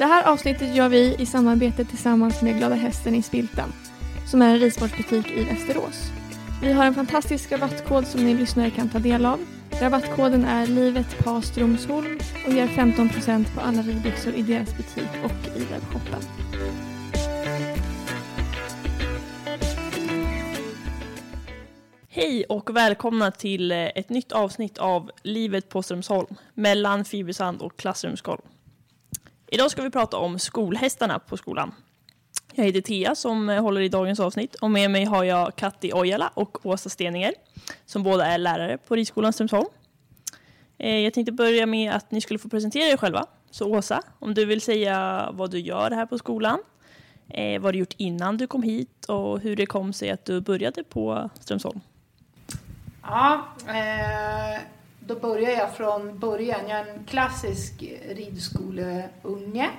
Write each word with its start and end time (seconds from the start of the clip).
Det 0.00 0.06
här 0.06 0.28
avsnittet 0.28 0.74
gör 0.74 0.88
vi 0.88 1.16
i 1.18 1.26
samarbete 1.26 1.84
tillsammans 1.84 2.42
med 2.42 2.58
Glada 2.58 2.74
Hästen 2.74 3.14
i 3.14 3.22
Spiltan, 3.22 3.72
som 4.26 4.42
är 4.42 4.48
en 4.48 4.58
ridsportbutik 4.58 5.30
i 5.30 5.44
Västerås. 5.44 6.10
Vi 6.62 6.72
har 6.72 6.86
en 6.86 6.94
fantastisk 6.94 7.52
rabattkod 7.52 8.06
som 8.06 8.24
ni 8.24 8.34
lyssnare 8.34 8.70
kan 8.70 8.88
ta 8.88 8.98
del 8.98 9.26
av. 9.26 9.40
Rabattkoden 9.70 10.44
är 10.44 10.66
livet 10.66 11.24
på 11.24 11.42
Strömsholm 11.42 12.18
och 12.46 12.52
ger 12.52 12.66
15% 12.66 13.54
på 13.54 13.60
alla 13.60 13.82
ridbyxor 13.82 14.34
i 14.34 14.42
deras 14.42 14.76
butik 14.76 15.08
och 15.24 15.56
i 15.56 15.64
webbshoppen. 15.64 16.22
Hej 22.08 22.44
och 22.48 22.76
välkomna 22.76 23.30
till 23.30 23.72
ett 23.72 24.08
nytt 24.08 24.32
avsnitt 24.32 24.78
av 24.78 25.10
Livet 25.22 25.68
på 25.68 25.82
Strömsholm 25.82 26.34
mellan 26.54 27.04
Fibersand 27.04 27.62
och 27.62 27.76
Klassrumsgolv. 27.76 28.40
Idag 29.52 29.70
ska 29.70 29.82
vi 29.82 29.90
prata 29.90 30.16
om 30.16 30.38
skolhästarna 30.38 31.18
på 31.18 31.36
skolan. 31.36 31.74
Jag 32.54 32.64
heter 32.64 32.80
Tia 32.80 33.14
som 33.14 33.48
håller 33.48 33.80
i 33.80 33.88
dagens 33.88 34.20
avsnitt 34.20 34.54
och 34.54 34.70
med 34.70 34.90
mig 34.90 35.04
har 35.04 35.24
jag 35.24 35.56
Katti 35.56 35.92
Ojala 35.92 36.30
och 36.34 36.66
Åsa 36.66 36.88
Steninger 36.88 37.34
som 37.86 38.02
båda 38.02 38.26
är 38.26 38.38
lärare 38.38 38.78
på 38.78 38.96
Ridskolan 38.96 39.32
Strömsholm. 39.32 39.66
Eh, 40.78 40.98
jag 40.98 41.14
tänkte 41.14 41.32
börja 41.32 41.66
med 41.66 41.92
att 41.92 42.10
ni 42.10 42.20
skulle 42.20 42.38
få 42.38 42.48
presentera 42.48 42.84
er 42.84 42.96
själva. 42.96 43.26
Så 43.50 43.66
Åsa, 43.66 44.02
om 44.18 44.34
du 44.34 44.44
vill 44.44 44.60
säga 44.60 45.28
vad 45.32 45.50
du 45.50 45.58
gör 45.58 45.90
här 45.90 46.06
på 46.06 46.18
skolan, 46.18 46.58
eh, 47.28 47.60
vad 47.60 47.74
du 47.74 47.78
gjort 47.78 47.94
innan 47.96 48.36
du 48.36 48.46
kom 48.46 48.62
hit 48.62 49.04
och 49.04 49.40
hur 49.40 49.56
det 49.56 49.66
kom 49.66 49.92
sig 49.92 50.10
att 50.10 50.24
du 50.24 50.40
började 50.40 50.84
på 50.84 51.30
Strömsholm. 51.40 51.80
Ja, 53.02 53.48
eh, 53.66 54.59
då 55.10 55.16
börjar 55.16 55.50
jag 55.50 55.74
från 55.76 56.18
början. 56.18 56.60
Jag 56.68 56.78
är 56.78 56.94
en 56.94 57.04
klassisk 57.04 57.84
ridskoleunge. 58.08 59.70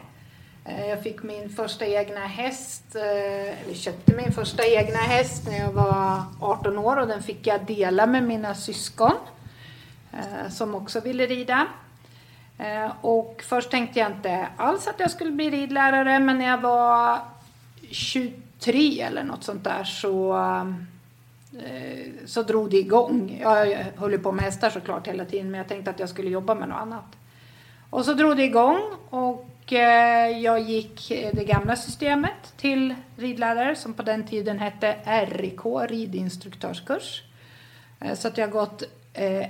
Eh, 0.66 0.85
jag 0.85 1.03
fick 1.03 1.23
min 1.23 1.49
första 1.49 1.85
egna 1.85 2.20
häst, 2.20 2.95
eh, 2.95 3.63
eller 3.63 3.73
köpte 3.73 4.16
min 4.16 4.31
första 4.31 4.66
egna 4.66 4.97
häst 4.97 5.47
när 5.47 5.58
jag 5.58 5.72
var 5.72 6.23
18 6.39 6.78
år 6.78 6.97
och 6.97 7.08
den 7.08 7.23
fick 7.23 7.47
jag 7.47 7.66
dela 7.66 8.06
med 8.06 8.23
mina 8.23 8.56
syskon 8.56 9.16
eh, 10.14 10.50
som 10.50 10.75
också 10.75 11.00
ville 11.00 11.25
rida. 11.25 11.67
Och 13.02 13.44
först 13.47 13.72
tänkte 13.72 14.00
jag 14.00 14.11
inte 14.11 14.47
alls 14.58 14.88
att 14.88 15.00
jag 15.00 15.11
skulle 15.11 15.31
bli 15.31 15.50
ridlärare 15.50 16.19
men 16.19 16.38
när 16.38 16.47
jag 16.47 16.61
var 16.61 17.19
23 17.91 19.02
eller 19.02 19.23
något 19.23 19.44
sånt 19.44 19.63
där 19.63 19.84
så 19.84 20.34
Eh, 21.59 22.07
så 22.25 22.44
drog 22.44 22.69
det 22.69 22.77
igång. 22.77 23.39
Jag 23.41 23.75
höll 23.97 24.19
på 24.19 24.31
med 24.31 24.45
hästar 24.45 24.69
såklart 24.69 25.07
hela 25.07 25.25
tiden 25.25 25.52
men 25.52 25.57
jag 25.57 25.67
tänkte 25.67 25.91
att 25.91 25.99
jag 25.99 26.09
skulle 26.09 26.30
jobba 26.30 26.55
med 26.55 26.69
något 26.69 26.77
annat. 26.77 27.05
Och 27.89 28.05
så 28.05 28.13
drog 28.13 28.38
det 28.38 28.44
igång 28.44 28.81
och 29.09 29.73
eh, 29.73 30.38
jag 30.39 30.59
gick 30.59 31.09
det 31.33 31.44
gamla 31.44 31.75
systemet 31.75 32.53
till 32.57 32.95
ridlärare 33.17 33.75
som 33.75 33.94
på 33.94 34.03
den 34.03 34.27
tiden 34.27 34.59
hette 34.59 34.95
RIK, 35.25 35.66
ridinstruktörskurs. 35.89 37.23
Eh, 37.99 38.16
så 38.16 38.27
att 38.27 38.38
jag 38.38 38.47
har 38.47 38.52
gått 38.52 38.83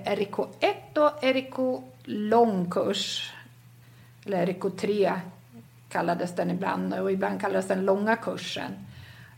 RIK 0.05 0.39
1 0.59 0.97
och 0.97 1.11
RIK 1.23 1.83
långkurs. 2.03 3.33
Eller 4.25 4.45
RIK 4.45 4.77
3 4.77 5.13
kallades 5.89 6.35
den 6.35 6.49
ibland 6.49 6.93
och 6.93 7.11
ibland 7.11 7.41
kallades 7.41 7.67
den 7.67 7.85
långa 7.85 8.15
kursen. 8.15 8.71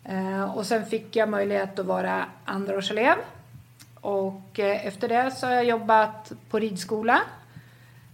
Eh, 0.06 0.58
och 0.58 0.66
sen 0.66 0.86
fick 0.86 1.16
jag 1.16 1.30
möjlighet 1.30 1.80
att 1.80 1.86
vara 1.86 2.26
andraårselev. 2.46 3.16
Och 4.02 4.60
eh, 4.60 4.88
efter 4.88 5.10
det 5.10 5.32
så 5.32 5.48
har 5.48 5.54
jag 5.54 5.66
jobbat 5.66 6.32
på 6.50 6.60
ridskola. 6.60 7.22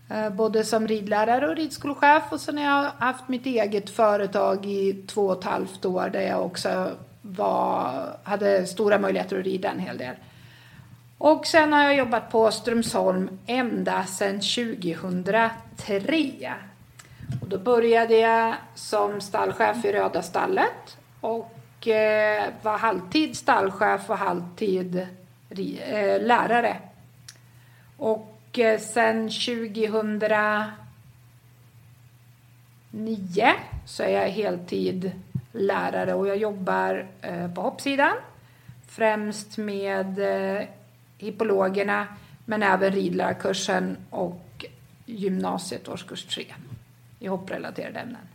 Eh, 0.09 0.29
både 0.29 0.63
som 0.63 0.87
ridlärare 0.87 1.47
och 1.47 1.55
ridskolechef. 1.55 2.23
Och 2.31 2.41
sen 2.41 2.57
har 2.57 2.65
jag 2.65 2.91
haft 2.91 3.27
mitt 3.27 3.45
eget 3.45 3.89
företag 3.89 4.65
i 4.65 5.03
två 5.07 5.27
och 5.27 5.37
ett 5.37 5.43
halvt 5.43 5.85
år 5.85 6.09
där 6.13 6.21
jag 6.21 6.45
också 6.45 6.89
var, 7.21 8.03
hade 8.23 8.65
stora 8.65 8.99
möjligheter 8.99 9.39
att 9.39 9.45
rida 9.45 9.71
en 9.71 9.79
hel 9.79 9.97
del. 9.97 10.15
Och 11.17 11.45
sen 11.45 11.73
har 11.73 11.83
jag 11.83 11.95
jobbat 11.95 12.31
på 12.31 12.51
Strömsholm 12.51 13.29
ända 13.45 14.05
sedan 14.05 14.39
2003. 14.39 16.53
Och 17.41 17.47
då 17.47 17.57
började 17.57 18.17
jag 18.17 18.55
som 18.75 19.21
stallchef 19.21 19.85
i 19.85 19.91
Röda 19.91 20.21
stallet. 20.21 20.97
Och 21.21 21.58
Eh, 21.87 22.53
var 22.61 22.77
halvtid 22.77 23.37
stallchef 23.37 24.09
och 24.09 24.17
halvtid 24.17 24.95
eh, 24.95 26.21
lärare. 26.21 26.77
Och 27.97 28.59
eh, 28.59 28.79
sen 28.79 29.29
2009 29.29 30.73
så 33.85 34.03
är 34.03 34.09
jag 34.09 34.29
heltid 34.29 35.11
lärare 35.51 36.13
och 36.13 36.27
jag 36.27 36.37
jobbar 36.37 37.07
eh, 37.21 37.53
på 37.53 37.61
hoppsidan. 37.61 38.13
Främst 38.87 39.57
med 39.57 40.19
eh, 40.19 40.67
hippologerna 41.17 42.07
men 42.45 42.63
även 42.63 42.91
ridlärarkursen 42.91 43.97
och 44.09 44.65
gymnasiet 45.05 45.87
årskurs 45.87 46.25
3 46.25 46.45
i 47.19 47.27
hopprelaterade 47.27 47.99
ämnen. 47.99 48.27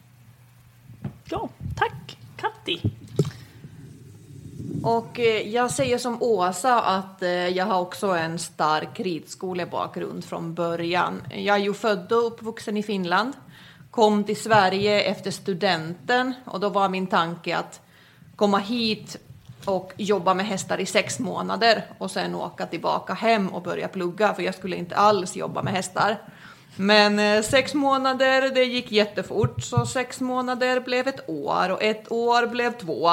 Ja, 1.24 1.48
tack 1.76 2.18
Katti. 2.36 2.80
Och 4.84 5.20
eh, 5.20 5.48
jag 5.48 5.70
säger 5.70 5.98
som 5.98 6.22
Åsa 6.22 6.80
att 6.80 7.22
eh, 7.22 7.48
jag 7.48 7.66
har 7.66 7.80
också 7.80 8.06
en 8.06 8.38
stark 8.38 9.00
ridskolebakgrund 9.00 10.24
från 10.24 10.54
början. 10.54 11.22
Jag 11.30 11.56
är 11.56 11.60
ju 11.60 11.74
född 11.74 12.12
och 12.12 12.26
uppvuxen 12.26 12.76
i 12.76 12.82
Finland, 12.82 13.32
kom 13.90 14.24
till 14.24 14.36
Sverige 14.36 15.00
efter 15.00 15.30
studenten 15.30 16.34
och 16.44 16.60
då 16.60 16.68
var 16.68 16.88
min 16.88 17.06
tanke 17.06 17.56
att 17.56 17.80
komma 18.36 18.58
hit 18.58 19.16
och 19.64 19.92
jobba 19.96 20.34
med 20.34 20.46
hästar 20.46 20.80
i 20.80 20.86
sex 20.86 21.18
månader 21.18 21.84
och 21.98 22.10
sen 22.10 22.34
åka 22.34 22.66
tillbaka 22.66 23.12
hem 23.14 23.48
och 23.48 23.62
börja 23.62 23.88
plugga 23.88 24.34
för 24.34 24.42
jag 24.42 24.54
skulle 24.54 24.76
inte 24.76 24.96
alls 24.96 25.36
jobba 25.36 25.62
med 25.62 25.72
hästar. 25.72 26.18
Men 26.76 27.18
eh, 27.18 27.42
sex 27.42 27.74
månader, 27.74 28.50
det 28.54 28.64
gick 28.64 28.92
jättefort, 28.92 29.62
så 29.62 29.86
sex 29.86 30.20
månader 30.20 30.80
blev 30.80 31.08
ett 31.08 31.28
år 31.28 31.70
och 31.70 31.82
ett 31.82 32.12
år 32.12 32.46
blev 32.46 32.78
två. 32.78 33.10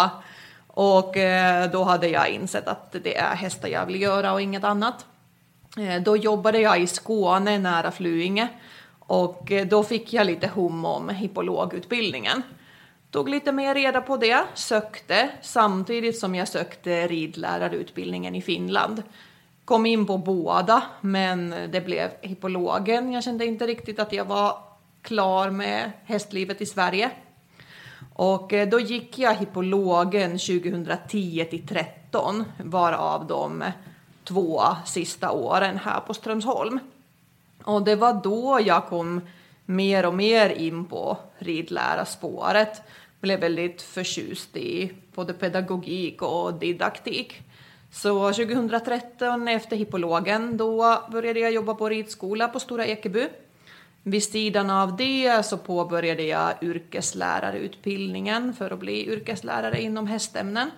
Och 0.74 1.18
eh, 1.18 1.72
då 1.72 1.84
hade 1.84 2.08
jag 2.08 2.30
insett 2.30 2.68
att 2.68 2.96
det 3.04 3.18
är 3.18 3.36
hästar 3.36 3.68
jag 3.68 3.86
vill 3.86 4.02
göra 4.02 4.34
och 4.34 4.42
inget 4.42 4.64
annat. 4.64 5.06
Eh, 5.78 6.02
då 6.02 6.18
jobbade 6.18 6.60
jag 6.60 6.82
i 6.82 6.88
Skåne 6.88 7.60
nära 7.60 7.92
Fluinge 7.92 8.48
och 9.00 9.52
eh, 9.52 9.68
då 9.68 9.84
fick 9.84 10.14
jag 10.14 10.28
lite 10.28 10.48
hum 10.48 10.86
om 10.86 11.10
hippologutbildningen. 11.10 12.44
Tog 13.12 13.30
lite 13.30 13.52
mer 13.52 13.76
reda 13.76 14.02
på 14.02 14.18
det, 14.18 14.44
sökte 14.54 15.30
samtidigt 15.42 16.20
som 16.20 16.36
jag 16.36 16.48
sökte 16.48 17.08
ridlärarutbildningen 17.08 18.36
i 18.36 18.42
Finland. 18.42 19.04
Kom 19.66 19.86
in 19.86 20.06
på 20.06 20.18
båda, 20.18 20.84
men 21.02 21.56
det 21.72 21.82
blev 21.82 22.10
hippologen. 22.22 23.12
Jag 23.12 23.24
kände 23.24 23.46
inte 23.46 23.68
riktigt 23.68 24.00
att 24.00 24.14
jag 24.14 24.26
var 24.26 24.58
klar 25.02 25.50
med 25.50 25.92
hästlivet 26.06 26.62
i 26.62 26.66
Sverige. 26.66 27.12
Och 28.22 28.54
eh, 28.54 28.70
då 28.70 28.80
gick 28.80 29.20
jag 29.20 29.36
hippologen 29.36 30.32
2010 30.32 31.46
till 31.50 31.68
13, 31.68 32.44
varav 32.64 33.28
de 33.28 33.64
två 34.24 34.62
sista 34.86 35.32
åren 35.32 35.78
här 35.78 36.00
på 36.00 36.14
Strömsholm. 36.14 36.80
Och 37.64 37.84
det 37.84 37.96
var 37.96 38.14
då 38.24 38.60
jag 38.66 38.86
kom 38.86 39.22
mer 39.66 40.06
och 40.06 40.14
mer 40.14 40.50
in 40.50 40.86
på 40.86 41.18
ridlärarspåret. 41.38 42.82
Blev 43.20 43.40
väldigt 43.40 43.82
förtjust 43.82 44.58
i 44.58 44.92
både 45.16 45.34
pedagogik 45.34 46.22
och 46.22 46.54
didaktik. 46.54 47.42
Så 47.92 48.34
2013 48.34 49.48
efter 49.48 49.76
hippologen 49.76 50.58
då 50.58 51.04
började 51.12 51.40
jag 51.40 51.52
jobba 51.52 51.74
på 51.74 51.90
ridskola 51.90 52.48
på 52.48 52.60
Stora 52.60 52.86
Ekeby 52.86 53.28
vid 54.04 54.24
sidan 54.24 54.70
av 54.70 54.96
det 54.96 55.46
så 55.46 55.58
påbörjade 55.58 56.24
jag 56.24 56.54
yrkeslärarutbildningen 56.62 58.54
för 58.54 58.72
att 58.72 58.80
bli 58.80 59.08
yrkeslärare 59.08 59.82
inom 59.82 60.08
hästämnen. 60.08 60.72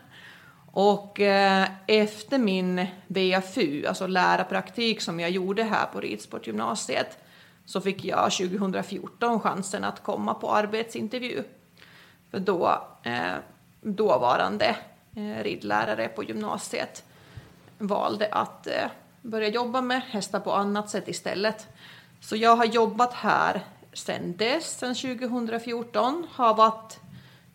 Och 0.71 1.19
eh, 1.19 1.67
efter 1.87 2.37
min 2.37 2.87
BFU, 3.07 3.85
alltså 3.85 4.07
lärarpraktik 4.07 5.01
som 5.01 5.19
jag 5.19 5.29
gjorde 5.29 5.63
här 5.63 5.85
på 5.85 5.99
Ridsportgymnasiet, 5.99 7.17
så 7.65 7.81
fick 7.81 8.05
jag 8.05 8.31
2014 8.31 9.39
chansen 9.39 9.83
att 9.83 10.03
komma 10.03 10.33
på 10.33 10.51
arbetsintervju. 10.51 11.43
För 12.31 12.39
då, 12.39 12.87
eh, 13.03 13.35
dåvarande 13.81 14.75
eh, 15.15 15.43
ridlärare 15.43 16.07
på 16.07 16.23
gymnasiet 16.23 17.03
valde 17.77 18.27
att 18.31 18.67
eh, 18.67 18.85
börja 19.21 19.47
jobba 19.47 19.81
med 19.81 20.01
hästar 20.01 20.39
på 20.39 20.51
annat 20.51 20.89
sätt 20.89 21.07
istället. 21.07 21.67
Så 22.23 22.35
jag 22.35 22.55
har 22.55 22.65
jobbat 22.65 23.13
här 23.13 23.61
sedan 23.93 24.37
dess, 24.37 24.79
sedan 24.79 24.95
2014. 24.95 26.27
Har 26.31 26.53
varit 26.53 26.99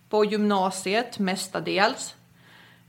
på 0.09 0.25
gymnasiet 0.25 1.19
mestadels. 1.19 2.15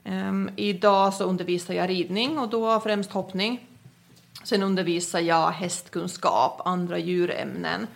Um, 0.03 0.49
idag 0.55 1.13
så 1.13 1.23
undervisar 1.23 1.73
jag 1.73 1.89
ridning 1.89 2.39
och 2.39 2.49
då 2.49 2.79
främst 2.79 3.11
hoppning. 3.11 3.67
Sen 4.43 4.63
undervisar 4.63 5.19
jag 5.19 5.51
hästkunskap, 5.51 6.61
andra 6.65 6.97
djurämnen 6.97 7.87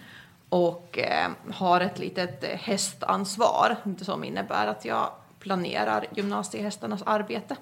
och 0.49 0.99
eh, 0.99 1.31
har 1.53 1.81
ett 1.81 1.99
litet 1.99 2.43
eh, 2.43 2.49
hästansvar 2.49 3.75
som 4.01 4.23
innebär 4.23 4.67
att 4.67 4.85
jag 4.85 5.09
planerar 5.39 6.05
gymnasiehästarnas 6.15 7.03
arbete. 7.05 7.55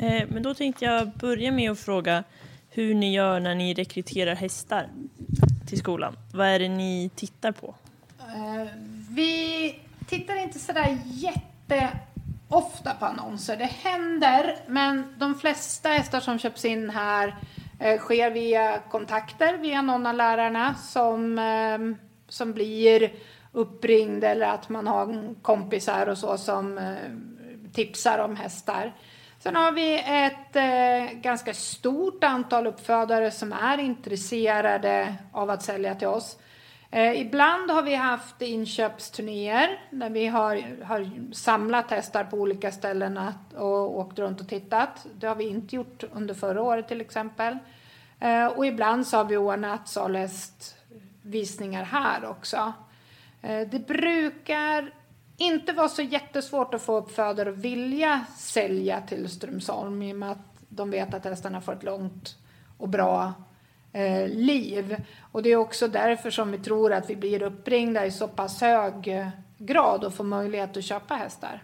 Eh, 0.00 0.28
men 0.28 0.42
då 0.42 0.54
tänkte 0.54 0.84
jag 0.84 1.08
börja 1.08 1.52
med 1.52 1.70
att 1.70 1.78
fråga 1.78 2.24
hur 2.70 2.94
ni 2.94 3.14
gör 3.14 3.40
när 3.40 3.54
ni 3.54 3.74
rekryterar 3.74 4.34
hästar 4.34 4.88
till 5.68 5.78
skolan. 5.78 6.16
Vad 6.32 6.46
är 6.46 6.58
det 6.58 6.68
ni 6.68 7.10
tittar 7.14 7.52
på? 7.52 7.74
Eh, 8.18 8.68
vi 9.10 9.74
tittar 10.06 10.42
inte 10.42 10.58
sådär 10.58 10.98
jätteofta 11.04 12.94
på 12.98 13.04
annonser. 13.04 13.56
Det 13.56 13.64
händer, 13.64 14.56
men 14.66 15.14
de 15.18 15.34
flesta 15.34 15.88
hästar 15.88 16.20
som 16.20 16.38
köps 16.38 16.64
in 16.64 16.90
här 16.90 17.36
eh, 17.80 17.98
sker 17.98 18.30
via 18.30 18.78
kontakter 18.78 19.58
via 19.58 19.82
någon 19.82 20.06
av 20.06 20.14
lärarna 20.14 20.74
som, 20.74 21.38
ehm, 21.38 21.96
som 22.28 22.52
blir 22.52 23.12
uppringd 23.52 24.24
eller 24.24 24.46
att 24.46 24.68
man 24.68 24.86
har 24.86 25.34
kompisar 25.42 26.06
och 26.06 26.18
så 26.18 26.38
som 26.38 26.96
tipsar 27.72 28.18
om 28.18 28.36
hästar. 28.36 28.92
Sen 29.38 29.56
har 29.56 29.72
vi 29.72 29.98
ett 30.06 30.56
eh, 30.56 31.20
ganska 31.20 31.54
stort 31.54 32.24
antal 32.24 32.66
uppfödare 32.66 33.30
som 33.30 33.52
är 33.52 33.78
intresserade 33.78 35.14
av 35.32 35.50
att 35.50 35.62
sälja 35.62 35.94
till 35.94 36.08
oss. 36.08 36.38
Eh, 36.90 37.20
ibland 37.20 37.70
har 37.70 37.82
vi 37.82 37.94
haft 37.94 38.42
inköpsturnéer 38.42 39.80
där 39.90 40.10
vi 40.10 40.26
har, 40.26 40.84
har 40.84 41.32
samlat 41.34 41.90
hästar 41.90 42.24
på 42.24 42.36
olika 42.36 42.72
ställen 42.72 43.20
och 43.56 43.98
åkt 43.98 44.18
runt 44.18 44.40
och 44.40 44.48
tittat. 44.48 45.06
Det 45.18 45.26
har 45.26 45.34
vi 45.34 45.48
inte 45.48 45.76
gjort 45.76 46.04
under 46.12 46.34
förra 46.34 46.62
året 46.62 46.88
till 46.88 47.00
exempel. 47.00 47.58
Eh, 48.20 48.46
och 48.46 48.66
ibland 48.66 49.06
så 49.06 49.16
har 49.16 49.24
vi 49.24 49.36
ordnat 49.36 49.88
saluhästvisningar 49.88 51.84
här 51.84 52.24
också. 52.30 52.72
Eh, 53.42 53.68
det 53.68 53.86
brukar 53.86 54.92
inte 55.38 55.72
vara 55.72 55.88
så 55.88 56.02
jättesvårt 56.02 56.74
att 56.74 56.82
få 56.82 56.96
uppfödare 56.96 57.48
att 57.48 57.56
vilja 57.56 58.24
sälja 58.36 59.00
till 59.00 59.28
Strömsholm 59.28 60.02
i 60.02 60.12
och 60.12 60.16
med 60.16 60.30
att 60.30 60.38
de 60.68 60.90
vet 60.90 61.14
att 61.14 61.24
hästarna 61.24 61.60
får 61.60 61.72
ett 61.72 61.82
långt 61.82 62.36
och 62.78 62.88
bra 62.88 63.32
eh, 63.92 64.28
liv. 64.28 64.96
Och 65.32 65.42
det 65.42 65.48
är 65.48 65.56
också 65.56 65.88
därför 65.88 66.30
som 66.30 66.50
vi 66.50 66.58
tror 66.58 66.92
att 66.92 67.10
vi 67.10 67.16
blir 67.16 67.42
uppringda 67.42 68.06
i 68.06 68.10
så 68.10 68.28
pass 68.28 68.60
hög 68.60 69.08
eh, 69.08 69.28
grad 69.58 70.04
och 70.04 70.14
får 70.14 70.24
möjlighet 70.24 70.76
att 70.76 70.84
köpa 70.84 71.14
hästar. 71.14 71.62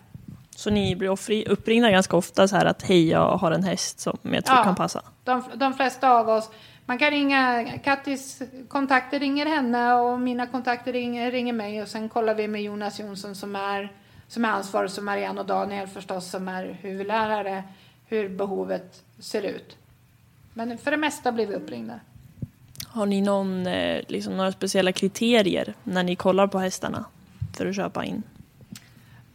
Så 0.57 0.71
ni 0.71 0.97
blir 0.97 1.49
uppringda 1.49 1.91
ganska 1.91 2.17
ofta 2.17 2.49
så 2.49 2.57
här 2.57 2.65
att 2.65 2.83
hej, 2.83 3.09
jag 3.09 3.37
har 3.37 3.51
en 3.51 3.65
häst 3.65 4.01
som 4.01 4.19
jag 4.23 4.45
tror 4.45 4.59
ja, 4.59 4.65
kan 4.65 4.75
passa? 4.75 5.03
De, 5.25 5.43
de 5.55 5.75
flesta 5.75 6.11
av 6.11 6.29
oss. 6.29 6.51
Man 6.87 6.99
kan 6.99 7.11
ringa, 7.11 7.65
Kattis 7.85 8.43
kontakter 8.69 9.21
ringer 9.21 9.47
henne 9.47 9.95
och 9.95 10.21
mina 10.21 10.47
kontakter 10.47 10.93
ringer, 10.93 11.31
ringer 11.31 11.53
mig 11.53 11.83
och 11.83 11.89
sen 11.89 12.09
kollar 12.09 12.35
vi 12.35 12.49
med 12.49 12.63
Jonas 12.63 13.01
Jonsson 13.01 13.35
som 13.35 13.57
är, 13.57 13.93
som 14.29 14.45
är 14.45 14.49
ansvarig, 14.49 14.91
som 14.91 15.05
Marianne 15.05 15.41
och 15.41 15.47
Daniel 15.47 15.87
förstås 15.87 16.31
som 16.31 16.49
är 16.49 16.79
huvudlärare, 16.81 17.65
hur 18.07 18.29
behovet 18.29 19.03
ser 19.19 19.43
ut. 19.43 19.77
Men 20.55 20.79
för 20.79 20.91
det 20.91 20.97
mesta 20.97 21.33
blir 21.33 21.47
vi 21.47 21.55
uppringda. 21.55 22.01
Har 22.87 23.07
ni 23.07 23.21
någon, 23.21 23.67
eh, 23.67 24.01
liksom, 24.09 24.37
några 24.37 24.53
speciella 24.53 24.93
kriterier 24.93 25.75
när 25.85 26.03
ni 26.03 26.17
kollar 26.17 26.47
på 26.47 26.59
hästarna 26.59 27.05
för 27.57 27.67
att 27.67 27.77
köpa 27.77 28.05
in? 28.05 28.23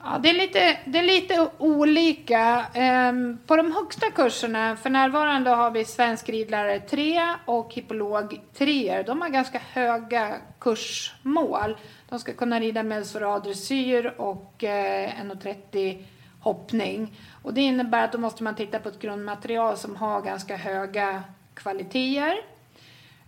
Ja, 0.03 0.19
det, 0.23 0.29
är 0.29 0.33
lite, 0.33 0.77
det 0.85 0.99
är 0.99 1.03
lite 1.03 1.49
olika. 1.57 2.65
Um, 3.09 3.39
på 3.47 3.55
de 3.55 3.71
högsta 3.71 4.11
kurserna, 4.11 4.75
för 4.75 4.89
närvarande 4.89 5.49
har 5.49 5.71
vi 5.71 5.85
svensk 5.85 6.29
ridlärare 6.29 6.79
3 6.79 7.35
och 7.45 7.73
hippolog 7.73 8.41
3. 8.53 9.03
De 9.03 9.21
har 9.21 9.29
ganska 9.29 9.61
höga 9.73 10.35
kursmål. 10.59 11.77
De 12.09 12.19
ska 12.19 12.33
kunna 12.33 12.59
rida 12.59 12.83
medelsvår 12.83 13.43
dressyr 13.43 14.13
och 14.17 14.63
eh, 14.63 15.09
1,30 15.09 16.03
hoppning. 16.39 17.19
Och 17.43 17.53
det 17.53 17.61
innebär 17.61 18.03
att 18.03 18.11
då 18.11 18.17
måste 18.17 18.43
man 18.43 18.55
titta 18.55 18.79
på 18.79 18.89
ett 18.89 18.99
grundmaterial 18.99 19.77
som 19.77 19.95
har 19.95 20.21
ganska 20.21 20.55
höga 20.55 21.23
kvaliteter. 21.53 22.37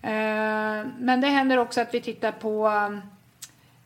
Eh, 0.01 0.85
men 0.99 1.21
det 1.21 1.27
händer 1.27 1.57
också 1.57 1.81
att 1.81 1.93
vi 1.93 2.01
tittar 2.01 2.31
på, 2.31 2.71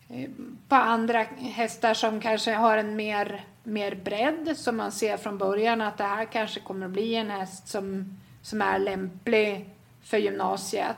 Eh, 0.09 0.29
på 0.67 0.75
andra 0.75 1.25
hästar 1.37 1.93
som 1.93 2.19
kanske 2.19 2.53
har 2.53 2.77
en 2.77 2.95
mer, 2.95 3.43
mer 3.63 3.95
bredd 3.95 4.57
som 4.57 4.77
man 4.77 4.91
ser 4.91 5.17
från 5.17 5.37
början 5.37 5.81
att 5.81 5.97
det 5.97 6.03
här 6.03 6.25
kanske 6.25 6.59
kommer 6.59 6.85
att 6.85 6.91
bli 6.91 7.15
en 7.15 7.29
häst 7.29 7.67
som, 7.67 8.17
som 8.41 8.61
är 8.61 8.79
lämplig 8.79 9.69
för 10.03 10.17
gymnasiet. 10.17 10.97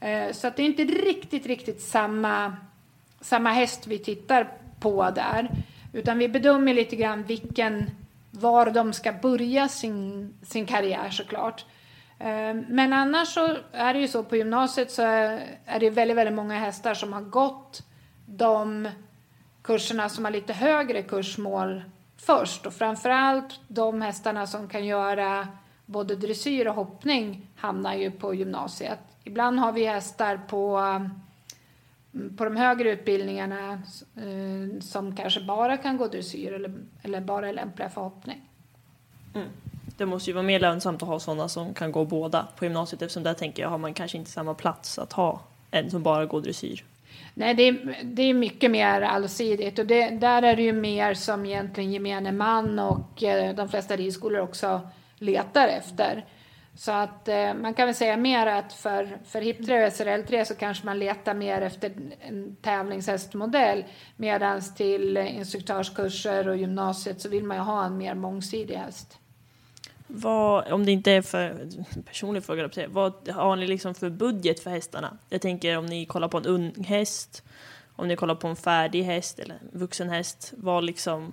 Eh, 0.00 0.32
så 0.32 0.46
att 0.46 0.56
det 0.56 0.62
är 0.62 0.66
inte 0.66 0.84
riktigt, 0.84 1.46
riktigt 1.46 1.82
samma, 1.82 2.56
samma 3.20 3.50
häst 3.50 3.86
vi 3.86 3.98
tittar 3.98 4.52
på 4.80 5.10
där. 5.10 5.50
Utan 5.92 6.18
vi 6.18 6.28
bedömer 6.28 6.74
lite 6.74 6.96
grann 6.96 7.22
vilken, 7.22 7.90
var 8.30 8.70
de 8.70 8.92
ska 8.92 9.12
börja 9.12 9.68
sin, 9.68 10.34
sin 10.42 10.66
karriär 10.66 11.10
såklart. 11.10 11.64
Eh, 12.18 12.54
men 12.68 12.92
annars 12.92 13.28
så 13.28 13.56
är 13.72 13.94
det 13.94 14.00
ju 14.00 14.08
så 14.08 14.22
på 14.22 14.36
gymnasiet 14.36 14.90
så 14.90 15.02
är 15.02 15.80
det 15.80 15.90
väldigt, 15.90 16.16
väldigt 16.16 16.34
många 16.34 16.58
hästar 16.58 16.94
som 16.94 17.12
har 17.12 17.20
gått 17.20 17.82
de 18.26 18.88
kurserna 19.62 20.08
som 20.08 20.24
har 20.24 20.32
lite 20.32 20.52
högre 20.52 21.02
kursmål 21.02 21.82
först 22.16 22.66
och 22.66 22.72
framförallt 22.72 23.60
de 23.68 24.02
hästarna 24.02 24.46
som 24.46 24.68
kan 24.68 24.86
göra 24.86 25.48
både 25.86 26.16
dressyr 26.16 26.66
och 26.66 26.74
hoppning 26.74 27.46
hamnar 27.56 27.94
ju 27.94 28.10
på 28.10 28.34
gymnasiet. 28.34 28.98
Ibland 29.24 29.58
har 29.58 29.72
vi 29.72 29.86
hästar 29.86 30.40
på, 30.48 30.76
mm, 30.76 32.36
på 32.36 32.44
de 32.44 32.56
högre 32.56 32.90
utbildningarna 32.90 33.72
eh, 34.16 34.80
som 34.80 35.16
kanske 35.16 35.40
bara 35.40 35.76
kan 35.76 35.96
gå 35.96 36.06
dressyr 36.06 36.52
eller, 36.52 36.74
eller 37.02 37.20
bara 37.20 37.48
är 37.48 37.52
lämpliga 37.52 37.90
för 37.90 38.00
hoppning. 38.00 38.48
Mm 39.34 39.48
det 39.96 40.06
måste 40.06 40.30
ju 40.30 40.34
vara 40.34 40.42
mer 40.42 40.60
lönsamt 40.60 41.02
att 41.02 41.08
ha 41.08 41.20
sådana 41.20 41.48
som 41.48 41.74
kan 41.74 41.92
gå 41.92 42.04
båda 42.04 42.48
på 42.56 42.64
gymnasiet 42.64 43.02
eftersom 43.02 43.22
där 43.22 43.34
tänker 43.34 43.62
jag 43.62 43.70
har 43.70 43.78
man 43.78 43.94
kanske 43.94 44.18
inte 44.18 44.30
samma 44.30 44.54
plats 44.54 44.98
att 44.98 45.12
ha 45.12 45.40
en 45.70 45.90
som 45.90 46.02
bara 46.02 46.26
går 46.26 46.40
dressyr. 46.40 46.84
Nej, 47.34 47.54
det 47.54 47.62
är, 47.62 48.00
det 48.04 48.22
är 48.22 48.34
mycket 48.34 48.70
mer 48.70 49.00
allsidigt 49.00 49.78
och 49.78 49.86
det, 49.86 50.10
där 50.10 50.42
är 50.42 50.56
det 50.56 50.62
ju 50.62 50.72
mer 50.72 51.14
som 51.14 51.46
egentligen 51.46 51.92
gemene 51.92 52.32
man 52.32 52.78
och 52.78 53.22
eh, 53.22 53.54
de 53.54 53.68
flesta 53.68 53.96
ridskolor 53.96 54.40
också 54.40 54.88
letar 55.18 55.68
efter. 55.68 56.24
Så 56.74 56.92
att 56.92 57.28
eh, 57.28 57.54
man 57.54 57.74
kan 57.74 57.86
väl 57.86 57.94
säga 57.94 58.16
mer 58.16 58.46
att 58.46 58.72
för, 58.72 59.18
för 59.24 59.40
HIP3 59.40 59.86
och 59.86 59.92
SRL3 59.92 60.44
så 60.44 60.54
kanske 60.54 60.86
man 60.86 60.98
letar 60.98 61.34
mer 61.34 61.62
efter 61.62 61.92
en 62.20 62.56
tävlingshästmodell 62.56 63.84
medan 64.16 64.60
till 64.76 65.16
instruktörskurser 65.16 66.48
och 66.48 66.56
gymnasiet 66.56 67.20
så 67.20 67.28
vill 67.28 67.44
man 67.44 67.56
ju 67.56 67.62
ha 67.62 67.84
en 67.84 67.98
mer 67.98 68.14
mångsidig 68.14 68.74
häst. 68.74 69.18
Vad, 70.06 70.72
om 70.72 70.86
det 70.86 70.92
inte 70.92 71.12
är 71.12 71.22
för 71.22 71.68
personlig 72.04 72.44
fråga, 72.44 72.68
vad 72.88 73.28
har 73.28 73.56
ni 73.56 73.66
liksom 73.66 73.94
för 73.94 74.10
budget 74.10 74.60
för 74.60 74.70
hästarna? 74.70 75.18
Jag 75.28 75.40
tänker 75.40 75.78
om 75.78 75.86
ni 75.86 76.06
kollar 76.06 76.28
på 76.28 76.38
en 76.38 76.46
ung 76.46 76.84
häst, 76.84 77.42
om 77.96 78.08
ni 78.08 78.16
kollar 78.16 78.34
på 78.34 78.48
en 78.48 78.56
färdig 78.56 79.02
häst 79.02 79.38
eller 79.38 79.54
en 79.54 79.78
vuxen 79.78 80.10
häst, 80.10 80.52
vad 80.56 80.84
liksom 80.84 81.32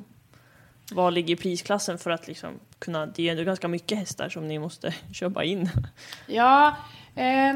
vad 0.92 1.14
ligger 1.14 1.36
prisklassen 1.36 1.98
för 1.98 2.12
att 2.12 2.28
liksom 2.28 2.60
kunna, 2.80 3.06
det 3.06 3.22
är 3.22 3.24
ju 3.24 3.30
ändå 3.30 3.44
ganska 3.44 3.68
mycket 3.68 3.98
hästar 3.98 4.30
som 4.30 4.48
ni 4.48 4.60
måste 4.60 4.94
köpa 5.14 5.44
in. 5.44 5.70
Ja, 6.28 6.76
eh, 7.16 7.56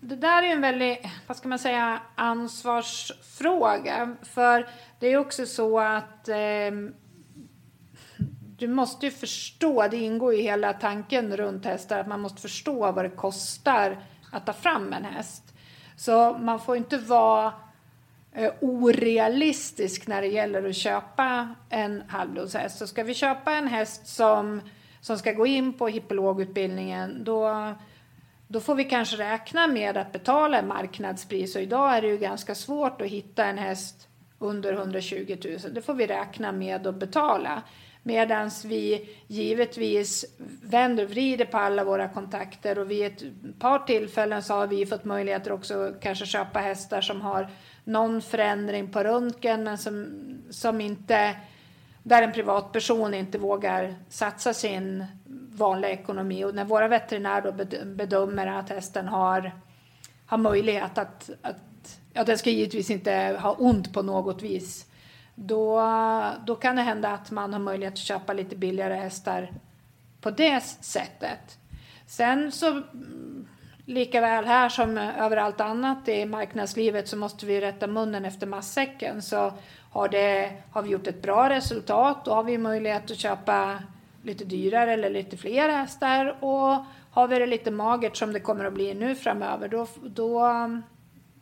det 0.00 0.16
där 0.16 0.42
är 0.42 0.52
en 0.52 0.60
väldigt, 0.60 0.98
vad 1.26 1.36
ska 1.36 1.48
man 1.48 1.58
säga, 1.58 2.00
ansvarsfråga. 2.14 4.16
För 4.22 4.68
det 4.98 5.06
är 5.06 5.16
också 5.16 5.46
så 5.46 5.80
att 5.80 6.28
eh, 6.28 6.36
du 8.60 8.68
måste 8.68 9.06
ju 9.06 9.12
förstå, 9.12 9.88
det 9.90 9.96
ingår 9.96 10.34
i 10.34 10.42
hela 10.42 10.72
tanken 10.72 11.36
runt 11.36 11.64
hästar, 11.64 11.98
att 11.98 12.08
man 12.08 12.20
måste 12.20 12.42
förstå 12.42 12.92
vad 12.92 13.04
det 13.04 13.10
kostar 13.10 13.98
att 14.32 14.46
ta 14.46 14.52
fram 14.52 14.92
en 14.92 15.04
häst. 15.04 15.42
Så 15.96 16.38
man 16.40 16.60
får 16.60 16.76
inte 16.76 16.98
vara 16.98 17.52
eh, 18.32 18.52
orealistisk 18.60 20.06
när 20.06 20.22
det 20.22 20.28
gäller 20.28 20.68
att 20.68 20.76
köpa 20.76 21.54
en 21.68 22.02
halvblodshäst. 22.08 22.78
Så 22.78 22.86
ska 22.86 23.02
vi 23.02 23.14
köpa 23.14 23.52
en 23.52 23.68
häst 23.68 24.06
som, 24.06 24.60
som 25.00 25.18
ska 25.18 25.32
gå 25.32 25.46
in 25.46 25.72
på 25.72 25.88
hippologutbildningen 25.88 27.24
då, 27.24 27.72
då 28.48 28.60
får 28.60 28.74
vi 28.74 28.84
kanske 28.84 29.16
räkna 29.16 29.66
med 29.66 29.96
att 29.96 30.12
betala 30.12 30.62
marknadspris. 30.62 31.56
Och 31.56 31.62
idag 31.62 31.96
är 31.96 32.02
det 32.02 32.08
ju 32.08 32.18
ganska 32.18 32.54
svårt 32.54 33.00
att 33.00 33.08
hitta 33.08 33.44
en 33.44 33.58
häst 33.58 34.08
under 34.38 34.72
120 34.72 35.36
000. 35.44 35.74
Det 35.74 35.82
får 35.82 35.94
vi 35.94 36.06
räkna 36.06 36.52
med 36.52 36.86
att 36.86 36.94
betala. 36.94 37.62
Medan 38.02 38.50
vi 38.64 39.08
givetvis 39.26 40.24
vänder 40.62 41.04
och 41.04 41.10
vrider 41.10 41.44
på 41.44 41.58
alla 41.58 41.84
våra 41.84 42.08
kontakter 42.08 42.78
och 42.78 42.90
vid 42.90 43.06
ett 43.06 43.22
par 43.58 43.78
tillfällen 43.78 44.42
så 44.42 44.54
har 44.54 44.66
vi 44.66 44.86
fått 44.86 45.04
möjligheter 45.04 45.52
också 45.52 45.94
kanske 46.00 46.26
köpa 46.26 46.58
hästar 46.58 47.00
som 47.00 47.20
har 47.20 47.48
någon 47.84 48.22
förändring 48.22 48.92
på 48.92 49.04
röntgen 49.04 49.64
men 49.64 49.78
som, 49.78 50.08
som 50.50 50.80
inte 50.80 51.36
där 52.02 52.22
en 52.22 52.32
privatperson 52.32 53.14
inte 53.14 53.38
vågar 53.38 53.94
satsa 54.08 54.54
sin 54.54 55.04
vanliga 55.52 55.90
ekonomi 55.90 56.44
och 56.44 56.54
när 56.54 56.64
våra 56.64 56.88
veterinärer 56.88 57.42
då 57.42 57.84
bedömer 57.84 58.46
att 58.46 58.68
hästen 58.68 59.08
har, 59.08 59.52
har 60.26 60.38
möjlighet 60.38 60.98
att, 60.98 61.30
att 61.42 62.00
ja, 62.12 62.24
den 62.24 62.38
ska 62.38 62.50
givetvis 62.50 62.90
inte 62.90 63.38
ha 63.40 63.52
ont 63.52 63.92
på 63.92 64.02
något 64.02 64.42
vis. 64.42 64.89
Då, 65.42 65.82
då 66.46 66.54
kan 66.54 66.76
det 66.76 66.82
hända 66.82 67.08
att 67.10 67.30
man 67.30 67.52
har 67.52 67.60
möjlighet 67.60 67.94
att 67.94 67.98
köpa 67.98 68.32
lite 68.32 68.56
billigare 68.56 68.94
hästar 68.94 69.52
på 70.20 70.30
det 70.30 70.60
sättet. 70.60 71.58
Sen 72.06 72.52
så 72.52 72.70
mm, 72.70 73.48
lika 73.84 74.20
väl 74.20 74.44
här 74.44 74.68
som 74.68 74.98
överallt 74.98 75.60
annat 75.60 76.08
i 76.08 76.26
marknadslivet 76.26 77.08
så 77.08 77.16
måste 77.16 77.46
vi 77.46 77.60
rätta 77.60 77.86
munnen 77.86 78.24
efter 78.24 78.46
massäcken. 78.46 79.22
Så 79.22 79.52
har, 79.90 80.08
det, 80.08 80.52
har 80.70 80.82
vi 80.82 80.90
gjort 80.90 81.06
ett 81.06 81.22
bra 81.22 81.50
resultat 81.50 82.24
då 82.24 82.34
har 82.34 82.44
vi 82.44 82.58
möjlighet 82.58 83.10
att 83.10 83.18
köpa 83.18 83.82
lite 84.22 84.44
dyrare 84.44 84.92
eller 84.92 85.10
lite 85.10 85.36
fler 85.36 85.68
hästar. 85.68 86.44
Och 86.44 86.84
har 87.10 87.28
vi 87.28 87.38
det 87.38 87.46
lite 87.46 87.70
magert 87.70 88.16
som 88.16 88.32
det 88.32 88.40
kommer 88.40 88.64
att 88.64 88.74
bli 88.74 88.94
nu 88.94 89.14
framöver 89.14 89.68
då, 89.68 89.86
då 90.02 90.40
mm, 90.40 90.82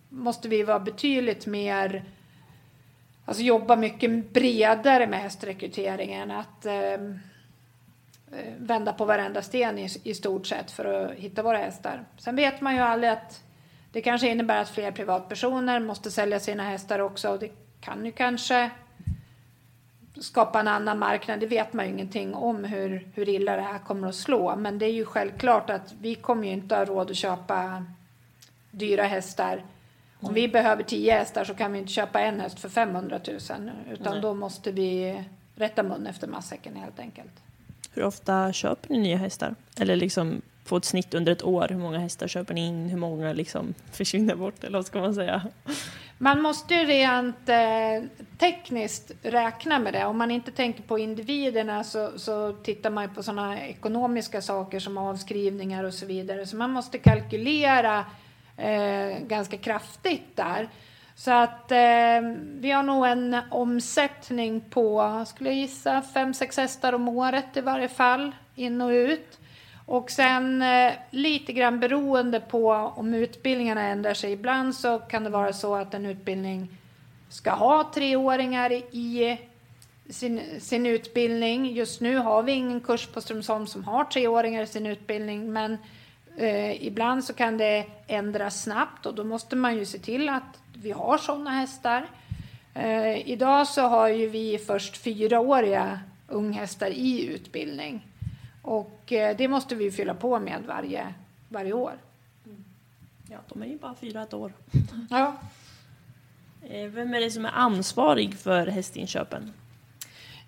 måste 0.08 0.48
vi 0.48 0.62
vara 0.62 0.80
betydligt 0.80 1.46
mer 1.46 2.04
Alltså 3.28 3.42
jobba 3.42 3.76
mycket 3.76 4.32
bredare 4.32 5.06
med 5.06 5.20
hästrekryteringen. 5.20 6.30
Att 6.30 6.66
ehm, 6.66 7.18
eh, 8.32 8.52
vända 8.58 8.92
på 8.92 9.04
varenda 9.04 9.42
sten 9.42 9.78
i, 9.78 9.88
i 10.04 10.14
stort 10.14 10.46
sett 10.46 10.70
för 10.70 10.84
att 10.84 11.12
hitta 11.12 11.42
våra 11.42 11.58
hästar. 11.58 12.04
Sen 12.18 12.36
vet 12.36 12.60
man 12.60 12.74
ju 12.74 12.80
aldrig 12.80 13.12
att 13.12 13.42
det 13.92 14.00
kanske 14.00 14.28
innebär 14.28 14.60
att 14.60 14.70
fler 14.70 14.92
privatpersoner 14.92 15.80
måste 15.80 16.10
sälja 16.10 16.40
sina 16.40 16.62
hästar 16.62 16.98
också 16.98 17.30
och 17.30 17.38
det 17.38 17.50
kan 17.80 18.06
ju 18.06 18.12
kanske 18.12 18.70
skapa 20.20 20.60
en 20.60 20.68
annan 20.68 20.98
marknad. 20.98 21.40
Det 21.40 21.46
vet 21.46 21.72
man 21.72 21.86
ju 21.86 21.92
ingenting 21.92 22.34
om 22.34 22.64
hur, 22.64 23.08
hur 23.14 23.28
illa 23.28 23.56
det 23.56 23.62
här 23.62 23.78
kommer 23.78 24.08
att 24.08 24.14
slå. 24.14 24.56
Men 24.56 24.78
det 24.78 24.86
är 24.86 24.92
ju 24.92 25.04
självklart 25.04 25.70
att 25.70 25.94
vi 26.00 26.14
kommer 26.14 26.46
ju 26.46 26.52
inte 26.52 26.76
ha 26.76 26.84
råd 26.84 27.10
att 27.10 27.16
köpa 27.16 27.84
dyra 28.70 29.02
hästar. 29.02 29.62
Om 30.20 30.34
vi 30.34 30.48
behöver 30.48 30.82
tio 30.82 31.12
hästar 31.12 31.44
så 31.44 31.54
kan 31.54 31.72
vi 31.72 31.78
inte 31.78 31.92
köpa 31.92 32.20
en 32.20 32.40
häst 32.40 32.60
för 32.60 32.68
500 32.68 33.20
000 33.26 33.36
utan 33.92 34.12
Nej. 34.12 34.22
då 34.22 34.34
måste 34.34 34.72
vi 34.72 35.24
rätta 35.54 35.82
mun 35.82 36.06
efter 36.06 36.26
matsäcken 36.26 36.76
helt 36.76 36.98
enkelt. 36.98 37.32
Hur 37.92 38.04
ofta 38.04 38.52
köper 38.52 38.88
ni 38.90 38.98
nya 38.98 39.16
hästar? 39.16 39.54
Eller 39.80 39.96
liksom 39.96 40.42
på 40.64 40.76
ett 40.76 40.84
snitt 40.84 41.14
under 41.14 41.32
ett 41.32 41.44
år, 41.44 41.66
hur 41.70 41.78
många 41.78 41.98
hästar 41.98 42.28
köper 42.28 42.54
ni 42.54 42.66
in? 42.66 42.88
Hur 42.88 42.98
många 42.98 43.32
liksom 43.32 43.74
försvinner 43.92 44.34
bort, 44.34 44.64
eller 44.64 44.78
vad 44.78 44.86
ska 44.86 45.00
man 45.00 45.14
säga? 45.14 45.42
Man 46.18 46.42
måste 46.42 46.74
ju 46.74 46.84
rent 46.84 47.48
eh, 47.48 48.08
tekniskt 48.38 49.12
räkna 49.22 49.78
med 49.78 49.92
det. 49.92 50.04
Om 50.04 50.18
man 50.18 50.30
inte 50.30 50.50
tänker 50.50 50.82
på 50.82 50.98
individerna 50.98 51.84
så, 51.84 52.18
så 52.18 52.52
tittar 52.52 52.90
man 52.90 53.14
på 53.14 53.22
sådana 53.22 53.60
ekonomiska 53.60 54.42
saker 54.42 54.80
som 54.80 54.98
avskrivningar 54.98 55.84
och 55.84 55.94
så 55.94 56.06
vidare. 56.06 56.46
Så 56.46 56.56
man 56.56 56.70
måste 56.70 56.98
kalkylera 56.98 58.04
eh, 58.58 59.18
ganska 59.18 59.56
kraftigt 59.56 60.36
där. 60.36 60.68
Så 61.14 61.30
att 61.30 61.72
eh, 61.72 62.20
vi 62.60 62.70
har 62.70 62.82
nog 62.82 63.06
en 63.06 63.36
omsättning 63.50 64.60
på, 64.60 65.24
skulle 65.26 65.50
jag 65.50 65.58
gissa, 65.58 66.02
fem 66.02 66.34
sex 66.34 66.56
hästar 66.56 66.92
om 66.92 67.08
året 67.08 67.56
i 67.56 67.60
varje 67.60 67.88
fall, 67.88 68.32
in 68.54 68.80
och 68.80 68.88
ut. 68.90 69.38
Och 69.86 70.10
sen 70.10 70.62
eh, 70.62 70.92
lite 71.10 71.52
grann 71.52 71.80
beroende 71.80 72.40
på 72.40 72.70
om 72.72 73.14
utbildningarna 73.14 73.82
ändrar 73.82 74.14
sig. 74.14 74.32
Ibland 74.32 74.74
så 74.74 74.98
kan 74.98 75.24
det 75.24 75.30
vara 75.30 75.52
så 75.52 75.74
att 75.74 75.94
en 75.94 76.06
utbildning 76.06 76.68
ska 77.28 77.50
ha 77.50 77.90
treåringar 77.94 78.72
i 78.72 79.38
sin, 80.10 80.60
sin 80.60 80.86
utbildning. 80.86 81.66
Just 81.66 82.00
nu 82.00 82.16
har 82.16 82.42
vi 82.42 82.52
ingen 82.52 82.80
kurs 82.80 83.06
på 83.06 83.20
Strömsholm 83.20 83.66
som 83.66 83.84
har 83.84 84.04
treåringar 84.04 84.62
i 84.62 84.66
sin 84.66 84.86
utbildning, 84.86 85.52
men 85.52 85.78
eh, 86.38 86.86
ibland 86.86 87.24
så 87.24 87.34
kan 87.34 87.58
det 87.58 87.86
ändras 88.06 88.62
snabbt 88.62 89.06
och 89.06 89.14
då 89.14 89.24
måste 89.24 89.56
man 89.56 89.76
ju 89.76 89.84
se 89.84 89.98
till 89.98 90.28
att 90.28 90.60
vi 90.74 90.92
har 90.92 91.18
sådana 91.18 91.50
hästar. 91.50 92.06
Eh, 92.74 93.28
idag 93.28 93.66
så 93.66 93.82
har 93.82 94.08
ju 94.08 94.28
vi 94.28 94.58
först 94.58 94.96
fyraåriga 94.96 96.00
unghästar 96.28 96.90
i 96.90 97.26
utbildning. 97.26 98.06
Och 98.62 99.12
eh, 99.12 99.36
det 99.36 99.48
måste 99.48 99.74
vi 99.74 99.90
fylla 99.90 100.14
på 100.14 100.38
med 100.38 100.62
varje, 100.66 101.14
varje 101.48 101.72
år. 101.72 101.92
Mm. 102.46 102.64
Ja, 103.30 103.38
de 103.48 103.62
är 103.62 103.66
ju 103.66 103.78
bara 103.78 103.94
fyra 103.94 104.22
ett 104.22 104.34
år. 104.34 104.52
Ja. 105.10 105.36
Eh, 106.62 106.86
vem 106.86 107.14
är 107.14 107.20
det 107.20 107.30
som 107.30 107.44
är 107.44 107.52
ansvarig 107.54 108.34
för 108.34 108.66
hästinköpen? 108.66 109.52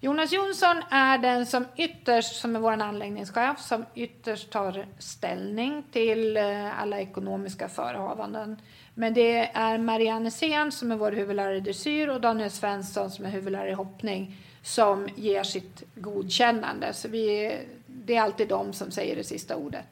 Jonas 0.02 0.33
Jonsson 0.33 0.83
är 0.90 1.19
den 1.19 1.47
som 1.47 1.64
ytterst, 1.76 2.37
som 2.37 2.57
är 2.57 2.61
vår 2.61 2.73
anläggningschef, 2.73 3.61
som 3.61 3.85
ytterst 3.95 4.50
tar 4.50 4.87
ställning 4.99 5.85
till 5.92 6.37
eh, 6.37 6.80
alla 6.83 7.00
ekonomiska 7.00 7.69
förehavanden. 7.69 8.57
Men 8.95 9.14
det 9.14 9.50
är 9.57 9.78
Marianne 9.78 10.30
Sen 10.30 10.73
som 10.73 10.92
är 10.92 10.97
vår 10.97 11.12
huvudlärare 11.12 11.57
i 11.57 11.61
dressyr 11.61 12.09
och 12.09 12.21
Daniel 12.21 12.50
Svensson 12.50 13.11
som 13.11 13.25
är 13.25 13.30
huvudlärare 13.30 13.71
i 13.71 13.75
hoppning 13.75 14.37
som 14.62 15.09
ger 15.16 15.42
sitt 15.42 15.83
godkännande. 15.95 16.92
Så 16.92 17.09
vi, 17.09 17.57
det 17.87 18.16
är 18.16 18.23
alltid 18.23 18.49
de 18.49 18.73
som 18.73 18.90
säger 18.90 19.16
det 19.16 19.25
sista 19.25 19.57
ordet. 19.57 19.87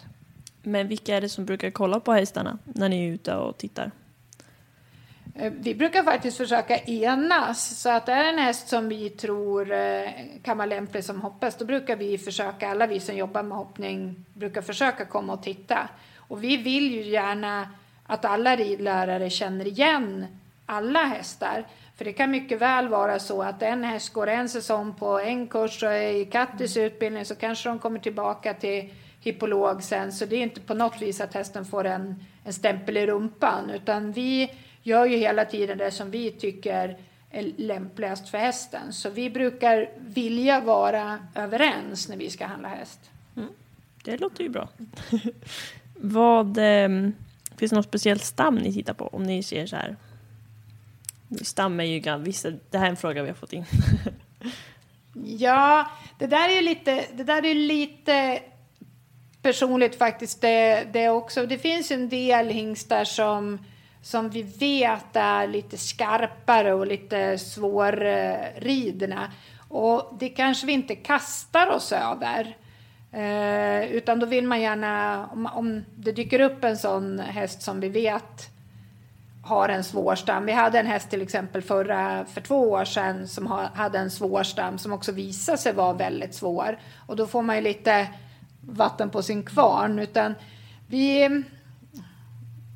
Men 0.63 0.89
vilka 0.89 1.17
är 1.17 1.21
det 1.21 1.29
som 1.29 1.45
brukar 1.45 1.71
kolla 1.71 2.01
på 2.01 2.13
hästarna 2.13 2.59
när 2.65 2.89
ni 2.89 3.09
är 3.09 3.13
ute 3.13 3.35
och 3.35 3.59
tittar? 3.59 3.91
Eh, 5.39 5.53
vi 5.57 5.75
brukar 5.75 6.03
faktiskt 6.03 6.37
försöka 6.37 6.79
enas. 6.79 7.81
Så 7.81 7.91
att 7.91 8.07
det 8.07 8.13
är 8.13 8.33
en 8.33 8.39
häst 8.39 8.69
som 8.69 8.89
vi 8.89 9.11
tror 9.11 9.73
eh, 9.73 10.11
kan 10.43 10.59
vara 10.59 10.67
lämplig 10.67 11.05
som 11.05 11.21
hopphäst, 11.21 11.59
då 11.59 11.65
brukar 11.65 11.97
vi 11.97 12.19
försöka, 12.19 12.69
alla 12.69 12.87
vi 12.87 13.01
som 13.01 13.17
jobbar 13.17 13.43
med 13.43 13.59
hoppning, 13.59 14.25
brukar 14.35 14.63
försöka 14.63 15.05
komma 15.05 15.33
och 15.33 15.43
titta. 15.43 15.89
Och 16.17 16.45
vi 16.45 16.57
vill 16.57 16.95
ju 16.95 17.03
gärna 17.03 17.69
att 18.07 18.25
alla 18.25 18.57
ridlärare 18.57 19.31
känner 19.31 19.67
igen 19.67 20.27
alla 20.67 21.05
hästar. 21.05 21.67
För 21.97 22.05
det 22.05 22.13
kan 22.13 22.31
mycket 22.31 22.61
väl 22.61 22.89
vara 22.89 23.19
så 23.19 23.43
att 23.43 23.63
en 23.63 23.85
häst 23.85 24.13
går 24.13 24.27
en 24.27 24.49
säsong 24.49 24.95
på 24.95 25.21
en 25.21 25.47
kurs 25.47 25.83
och 25.83 25.93
är 25.93 26.13
i 26.13 26.25
Kattis 26.25 26.77
utbildning 26.77 27.25
så 27.25 27.35
kanske 27.35 27.69
de 27.69 27.79
kommer 27.79 27.99
tillbaka 27.99 28.55
till 28.55 28.95
hippolog 29.21 29.83
sen. 29.83 30.13
Så 30.13 30.25
det 30.25 30.37
är 30.37 30.43
inte 30.43 30.61
på 30.61 30.75
något 30.75 31.03
vis 31.03 31.21
att 31.21 31.35
hästen 31.35 31.65
får 31.65 31.85
en, 31.85 32.25
en 32.45 32.53
stämpel 32.53 32.97
i 32.97 33.07
rumpan 33.07 33.71
utan 33.71 34.13
vi 34.13 34.51
gör 34.89 35.07
ju 35.07 35.17
hela 35.17 35.45
tiden 35.45 35.79
det 35.79 35.91
som 35.91 36.11
vi 36.11 36.31
tycker 36.31 36.99
är 37.31 37.53
lämpligast 37.57 38.29
för 38.29 38.39
hästen. 38.39 38.93
Så 38.93 39.11
vi 39.11 39.31
brukar 39.31 39.91
vilja 39.99 40.61
vara 40.61 41.19
överens 41.35 42.09
när 42.09 42.17
vi 42.17 42.31
ska 42.31 42.47
handla 42.47 42.69
häst. 42.69 43.01
Mm. 43.37 43.49
Det 44.05 44.19
låter 44.19 44.43
ju 44.43 44.49
bra. 44.49 44.69
Vad... 45.95 46.59
Eh 46.59 46.89
Finns 47.59 47.71
det 47.71 47.77
något 47.77 47.85
speciellt 47.85 48.25
stam 48.25 48.55
ni 48.55 48.73
tittar 48.73 48.95
på? 48.95 49.07
Om 49.07 49.23
ni 49.23 49.43
ser 49.43 49.67
så 49.67 49.77
här. 49.77 49.97
Stam 51.43 51.81
är 51.81 51.85
ju 51.85 52.19
vissa, 52.19 52.51
det 52.71 52.79
här 52.79 52.87
är 52.87 52.91
en 52.91 52.97
fråga 52.97 53.23
vi 53.23 53.29
har 53.29 53.35
fått 53.35 53.53
in. 53.53 53.65
ja, 55.39 55.91
det 56.19 56.27
där 56.27 56.49
är 56.49 56.55
ju 56.55 56.61
lite, 56.61 57.05
det 57.15 57.25
där 57.25 57.45
är 57.45 57.55
lite 57.55 58.41
personligt 59.43 59.99
faktiskt 59.99 60.41
det, 60.41 60.87
det 60.93 61.09
också. 61.09 61.47
Det 61.47 61.59
finns 61.59 61.91
en 61.91 62.09
del 62.09 62.49
hingstar 62.49 63.05
som, 63.05 63.59
som 64.03 64.31
vi 64.31 64.43
vet 64.43 65.17
är 65.17 65.47
lite 65.47 65.79
skarpare 65.79 66.75
och 66.75 66.87
lite 66.87 67.39
svårridna. 67.39 69.33
Och 69.69 70.17
det 70.19 70.29
kanske 70.29 70.67
vi 70.67 70.73
inte 70.73 70.95
kastar 70.95 71.67
oss 71.67 71.93
över. 71.93 72.57
Eh, 73.13 73.91
utan 73.91 74.19
då 74.19 74.27
vill 74.27 74.47
man 74.47 74.61
gärna, 74.61 75.27
om, 75.27 75.47
om 75.47 75.85
det 75.97 76.13
dyker 76.13 76.41
upp 76.41 76.65
en 76.65 76.77
sån 76.77 77.19
häst 77.19 77.63
som 77.63 77.81
vi 77.81 77.89
vet 77.89 78.51
har 79.43 79.69
en 79.69 79.85
svår 79.85 80.15
stam. 80.15 80.47
Vi 80.47 80.53
hade 80.53 80.79
en 80.79 80.87
häst 80.87 81.11
till 81.11 81.23
exempel 81.23 81.63
förra, 81.63 82.25
för 82.25 82.41
två 82.41 82.71
år 82.71 82.85
sedan 82.85 83.29
som 83.29 83.47
ha, 83.47 83.69
hade 83.75 83.99
en 83.99 84.11
svår 84.11 84.43
stam 84.43 84.79
som 84.79 84.93
också 84.93 85.13
visade 85.13 85.59
sig 85.59 85.73
vara 85.73 85.93
väldigt 85.93 86.35
svår. 86.35 86.79
Och 87.07 87.17
då 87.17 87.27
får 87.27 87.43
man 87.43 87.57
ju 87.57 87.63
lite 87.63 88.09
vatten 88.61 89.11
på 89.11 89.23
sin 89.23 89.43
kvarn. 89.43 89.99
Utan 89.99 90.35
vi... 90.87 91.25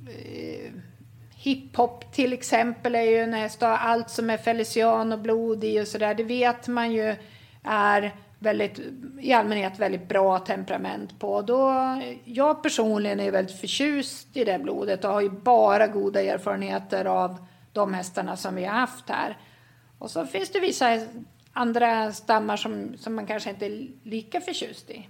Eh, 0.09 0.73
hiphop 1.43 2.13
till 2.13 2.33
exempel 2.33 2.95
är 2.95 3.03
ju 3.03 3.19
en 3.19 3.35
häst, 3.35 3.63
allt 3.63 4.11
som 4.11 4.31
är 4.31 4.37
felician 4.37 5.13
och 5.13 5.19
blod 5.19 5.65
i 5.65 5.81
och 5.81 5.89
sådär. 5.89 6.15
Det 6.15 6.25
vet 6.25 6.69
man 6.69 6.93
ju 6.93 7.17
är 7.63 8.15
väldigt, 8.39 8.81
i 9.21 9.33
allmänhet 9.33 9.79
väldigt 9.79 10.09
bra 10.09 10.39
temperament 10.39 11.19
på. 11.19 11.43
Då, 11.43 11.73
jag 12.25 12.63
personligen 12.63 13.21
är 13.21 13.31
väldigt 13.31 13.61
förtjust 13.61 14.37
i 14.37 14.45
det 14.45 14.59
blodet 14.59 15.05
och 15.05 15.11
har 15.11 15.21
ju 15.21 15.31
bara 15.31 15.87
goda 15.87 16.23
erfarenheter 16.23 17.05
av 17.05 17.47
de 17.73 17.95
hästarna 17.95 18.37
som 18.37 18.55
vi 18.55 18.65
har 18.65 18.75
haft 18.75 19.09
här. 19.09 19.39
Och 19.99 20.11
så 20.11 20.27
finns 20.27 20.51
det 20.51 20.61
vissa 20.61 20.87
andra 21.53 22.13
stammar 22.13 22.57
som, 22.57 22.97
som 22.97 23.15
man 23.15 23.27
kanske 23.27 23.51
inte 23.51 23.67
är 23.67 23.89
lika 24.03 24.41
förtjust 24.41 24.91
i. 24.91 25.09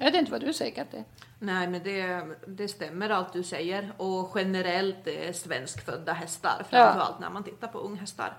Jag 0.00 0.06
vet 0.12 0.14
inte 0.14 0.32
vad 0.32 0.40
du 0.40 0.52
säger 0.52 0.74
Katte? 0.74 1.04
Nej, 1.38 1.68
men 1.68 1.82
det, 1.82 2.22
det 2.46 2.68
stämmer 2.68 3.10
allt 3.10 3.32
du 3.32 3.42
säger. 3.42 3.92
Och 3.96 4.32
generellt 4.34 5.06
är 5.06 5.32
svenskfödda 5.32 6.12
hästar, 6.12 6.62
framförallt 6.70 7.16
ja. 7.18 7.20
när 7.20 7.30
man 7.30 7.44
tittar 7.44 7.68
på 7.68 7.78
unghästar. 7.78 8.32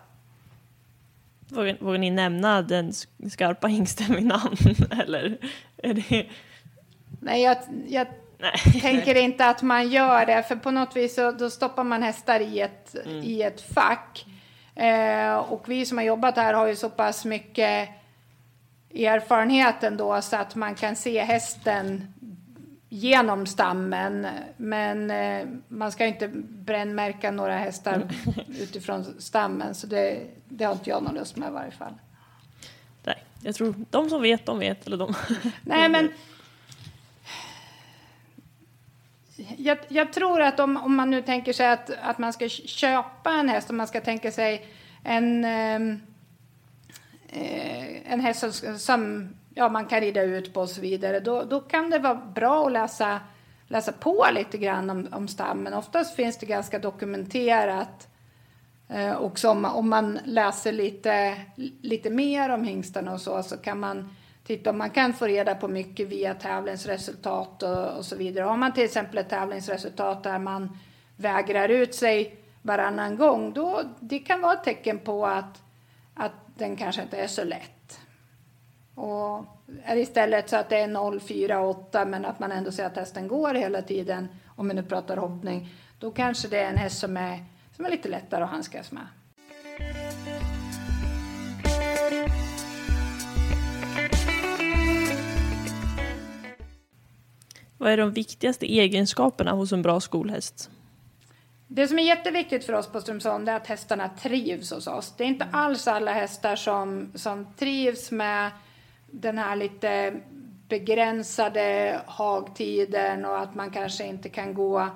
Vågar, 1.48 1.78
vågar 1.80 1.98
ni 1.98 2.12
nämna 2.12 2.62
den 2.62 2.94
skarpa 3.32 3.68
hingsten 3.68 4.16
vid 4.16 4.26
namn? 4.26 4.58
Eller 5.04 5.38
är 5.78 5.94
det... 5.94 6.28
Nej, 7.20 7.42
jag, 7.44 7.58
jag 7.88 8.08
tänker 8.82 9.16
inte 9.16 9.46
att 9.46 9.62
man 9.62 9.90
gör 9.90 10.26
det, 10.26 10.44
för 10.44 10.56
på 10.56 10.72
något 10.72 10.96
vis 10.96 11.16
så 11.16 11.32
då 11.32 11.50
stoppar 11.50 11.84
man 11.84 12.04
hästar 12.04 12.40
i 12.40 12.60
ett, 12.60 12.96
Mm. 13.06 13.24
i 13.24 13.42
ett 13.42 13.62
fack. 13.62 14.26
Eh, 14.76 15.36
och 15.36 15.70
vi 15.70 15.86
som 15.86 15.98
har 15.98 16.06
jobbat 16.06 16.36
här 16.36 16.54
har 16.54 16.68
ju 16.68 16.76
så 16.76 16.90
pass 16.90 17.26
mycket 17.26 17.90
erfarenhet 18.96 19.84
ändå 19.84 20.22
så 20.22 20.36
att 20.36 20.56
man 20.56 20.76
kan 20.76 20.96
se 20.96 21.24
hästen 21.24 22.14
genom 22.90 23.46
stammen. 23.46 24.28
Men 24.58 25.12
eh, 25.12 25.48
man 25.68 25.92
ska 25.92 26.06
inte 26.06 26.28
brännmärka 26.44 27.32
några 27.32 27.58
hästar 27.58 28.04
utifrån 28.48 29.22
stammen. 29.22 29.76
Så 29.76 29.88
det, 29.88 30.28
det 30.50 30.66
har 30.66 30.74
inte 30.74 30.90
jag 30.90 31.04
någon 31.04 31.16
lust 31.16 31.38
med 31.38 31.50
i 31.50 31.52
varje 31.52 31.72
fall. 31.72 31.94
Nej, 33.04 33.24
jag 33.42 33.56
tror 33.56 33.76
de 33.90 34.10
som 34.10 34.22
vet, 34.22 34.46
de 34.46 34.60
vet. 34.60 34.88
Eller 34.88 34.98
de. 34.98 35.14
Nej, 35.62 35.90
men 35.90 36.10
jag, 39.58 39.78
jag 39.88 40.14
tror 40.14 40.42
att 40.42 40.60
om, 40.60 40.78
om 40.78 40.96
man 40.96 41.10
nu 41.10 41.22
tänker 41.22 41.54
sig 41.54 41.68
att, 41.68 41.90
att 42.02 42.18
man 42.18 42.34
ska 42.34 42.50
köpa 42.50 43.32
en 43.32 43.50
häst, 43.50 43.70
om 43.70 43.78
man 43.78 43.88
ska 43.88 44.02
tänka 44.02 44.32
sig 44.32 44.66
en, 45.04 45.46
eh, 45.46 45.98
Eh, 47.32 48.12
en 48.14 48.20
häst 48.20 48.54
som, 48.54 48.80
som 48.80 49.30
ja, 49.54 49.70
man 49.70 49.86
kan 49.86 50.00
rida 50.00 50.22
ut 50.22 50.54
på 50.54 50.62
och 50.62 50.70
så 50.70 50.82
vidare, 50.82 51.20
då, 51.20 51.44
då 51.44 51.60
kan 51.60 51.90
det 51.90 52.00
vara 52.00 52.16
bra 52.16 52.66
att 52.66 52.72
läsa, 52.72 53.20
läsa 53.68 53.92
på 53.92 54.26
lite 54.34 54.58
grann 54.58 54.90
om, 54.90 55.08
om 55.12 55.28
stammen. 55.28 55.74
Oftast 55.74 56.16
finns 56.16 56.38
det 56.38 56.46
ganska 56.46 56.80
dokumenterat 56.80 58.08
Eh, 58.94 59.22
också 59.22 59.50
om, 59.50 59.66
om 59.66 59.90
man 59.90 60.20
läser 60.24 60.72
lite, 60.72 61.38
lite 61.82 62.10
mer 62.10 62.50
om 62.50 62.64
hingstarna 62.64 63.14
och 63.14 63.22
så, 63.22 63.44
så 63.44 63.58
kan 63.58 63.80
man 63.80 64.16
titta 64.44 64.70
om 64.70 64.78
man 64.78 64.90
kan 64.90 65.14
få 65.14 65.26
reda 65.26 65.56
på 65.56 65.68
mycket 65.68 66.08
via 66.08 66.34
tävlingsresultat 66.34 67.64
och, 67.64 67.98
och 67.98 68.06
så 68.06 68.16
vidare. 68.16 68.46
Har 68.46 68.58
man 68.58 68.74
till 68.74 68.84
exempel 68.84 69.18
ett 69.18 69.30
tävlingsresultat 69.30 70.24
där 70.24 70.40
man 70.40 70.78
vägrar 71.18 71.70
ut 71.70 71.96
sig 71.96 72.38
varannan 72.62 73.18
gång, 73.18 73.54
då 73.54 73.82
det 74.00 74.20
kan 74.20 74.42
vara 74.42 74.54
ett 74.54 74.64
tecken 74.64 75.00
på 75.00 75.28
att, 75.28 75.62
att 76.14 76.32
den 76.62 76.76
kanske 76.76 77.02
inte 77.02 77.18
är 77.18 77.28
så 77.28 77.44
lätt. 77.44 78.00
Och 78.96 79.46
är 79.84 79.96
det 79.96 80.02
istället 80.02 80.50
så 80.50 80.56
att 80.56 80.70
det 80.70 80.78
är 80.78 80.88
0, 80.88 81.20
4, 81.20 81.62
8 81.62 82.06
men 82.06 82.26
att 82.26 82.40
man 82.40 82.52
ändå 82.52 82.72
ser 82.72 82.86
att 82.86 82.96
hästen 82.96 83.28
går 83.28 83.54
hela 83.54 83.82
tiden, 83.82 84.28
om 84.56 84.68
vi 84.68 84.74
nu 84.74 84.84
pratar 84.84 85.18
hoppning, 85.18 85.70
då 86.00 86.12
kanske 86.12 86.48
det 86.48 86.60
är 86.60 86.70
en 86.70 86.78
häst 86.78 87.00
som 87.00 87.18
är, 87.18 87.46
som 87.76 87.86
är 87.86 87.90
lite 87.90 88.10
lättare 88.10 88.44
att 88.44 88.50
handskas 88.50 88.92
med. 88.92 89.08
Vad 97.78 97.92
är 97.92 97.98
de 97.98 98.12
viktigaste 98.12 98.66
egenskaperna 98.66 99.52
hos 99.52 99.72
en 99.72 99.82
bra 99.82 100.00
skolhäst? 100.00 100.70
Det 101.74 101.88
som 101.88 102.00
är 102.00 102.04
jätteviktigt 102.04 102.66
för 102.66 102.74
oss 102.74 102.88
på 102.88 103.02
Strömsholm 103.02 103.48
är 103.48 103.56
att 103.56 103.68
hästarna 103.68 104.10
trivs 104.10 104.72
hos 104.72 104.88
oss. 104.88 105.14
Det 105.18 105.24
är 105.24 105.28
inte 105.28 105.48
alls 105.52 105.88
alla 105.88 106.14
hästar 106.14 106.56
som, 106.56 107.12
som 107.16 107.54
trivs 107.54 108.12
med 108.12 108.52
den 109.12 109.38
här 109.38 109.56
lite 109.56 110.14
begränsade 110.68 112.00
hagtiden 112.06 113.26
och 113.26 113.40
att 113.40 113.56
man 113.56 113.72
kanske 113.72 114.06
inte 114.06 114.30
kan 114.30 114.54
gå 114.54 114.88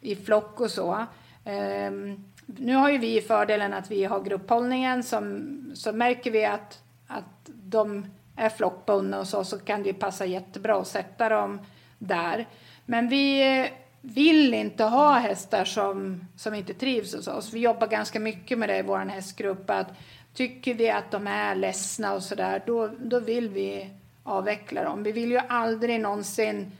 i 0.00 0.16
flock 0.16 0.60
och 0.60 0.70
så. 0.70 1.06
Um, 1.44 2.24
nu 2.46 2.74
har 2.74 2.90
ju 2.90 2.98
vi 2.98 3.20
fördelen 3.20 3.72
att 3.72 3.90
vi 3.90 4.04
har 4.04 4.20
grupphållningen 4.20 5.02
som, 5.02 5.50
så 5.74 5.92
märker 5.92 6.30
vi 6.30 6.44
att, 6.44 6.82
att 7.06 7.24
de 7.46 8.06
är 8.36 8.48
flockbundna 8.48 9.20
och 9.20 9.28
så, 9.28 9.44
så 9.44 9.58
kan 9.58 9.82
det 9.82 9.92
passa 9.92 10.26
jättebra 10.26 10.76
att 10.76 10.86
sätta 10.86 11.28
dem 11.28 11.60
där. 11.98 12.46
Men 12.86 13.08
vi 13.08 13.42
vill 14.00 14.54
inte 14.54 14.84
ha 14.84 15.18
hästar 15.18 15.64
som, 15.64 16.24
som 16.36 16.54
inte 16.54 16.74
trivs 16.74 17.14
hos 17.14 17.28
oss. 17.28 17.52
Vi 17.52 17.60
jobbar 17.60 17.86
ganska 17.86 18.20
mycket 18.20 18.58
med 18.58 18.68
det 18.68 18.78
i 18.78 18.82
vår 18.82 18.98
hästgrupp. 18.98 19.70
Att 19.70 19.88
tycker 20.34 20.74
vi 20.74 20.90
att 20.90 21.10
de 21.10 21.26
är 21.26 21.54
ledsna 21.54 22.12
och 22.12 22.22
sådär, 22.22 22.62
då, 22.66 22.90
då 22.98 23.20
vill 23.20 23.48
vi 23.48 23.90
avveckla 24.22 24.84
dem. 24.84 25.02
Vi 25.02 25.12
vill 25.12 25.30
ju 25.30 25.40
aldrig 25.48 26.00
någonsin 26.00 26.72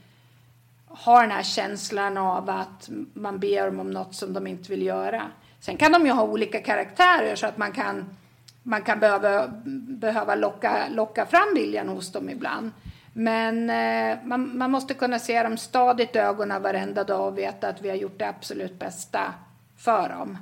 ha 0.87 1.21
den 1.21 1.31
här 1.31 1.43
känslan 1.43 2.17
av 2.17 2.51
att 2.51 2.91
man 3.15 3.39
ber 3.39 3.67
dem 3.67 3.81
om 3.81 3.91
något 3.91 4.15
som 4.15 4.33
de 4.33 4.47
inte 4.47 4.71
vill 4.71 4.83
göra. 4.83 5.23
Sen 5.61 5.77
kan 5.77 5.93
de 5.93 6.07
ju 6.07 6.13
ha 6.13 6.23
olika 6.23 6.61
karaktärer 6.61 7.37
så 7.37 7.47
att 7.47 7.59
man 7.59 7.73
kan, 7.73 8.17
man 8.63 8.83
kan 8.83 9.01
behöva, 9.01 9.49
behöva 9.89 10.35
locka, 10.35 10.89
locka 10.91 11.27
fram 11.27 11.55
viljan 11.55 11.89
hos 11.89 12.13
dem 12.13 12.31
ibland. 12.31 12.71
Men 13.13 13.71
eh, 13.71 14.19
man, 14.25 14.59
man 14.59 14.71
måste 14.71 14.95
kunna 14.95 15.19
se 15.19 15.43
dem 15.43 15.57
stadigt 15.57 16.17
i 16.17 16.19
ögonen 16.19 16.63
varenda 16.63 17.05
dag 17.05 17.29
och 17.29 17.39
veta 17.39 17.69
att 17.69 17.83
vi 17.83 17.89
har 17.89 17.97
gjort 17.97 18.19
det 18.19 18.29
absolut 18.29 18.79
bästa 18.79 19.35
för 19.77 20.09
dem. 20.09 20.39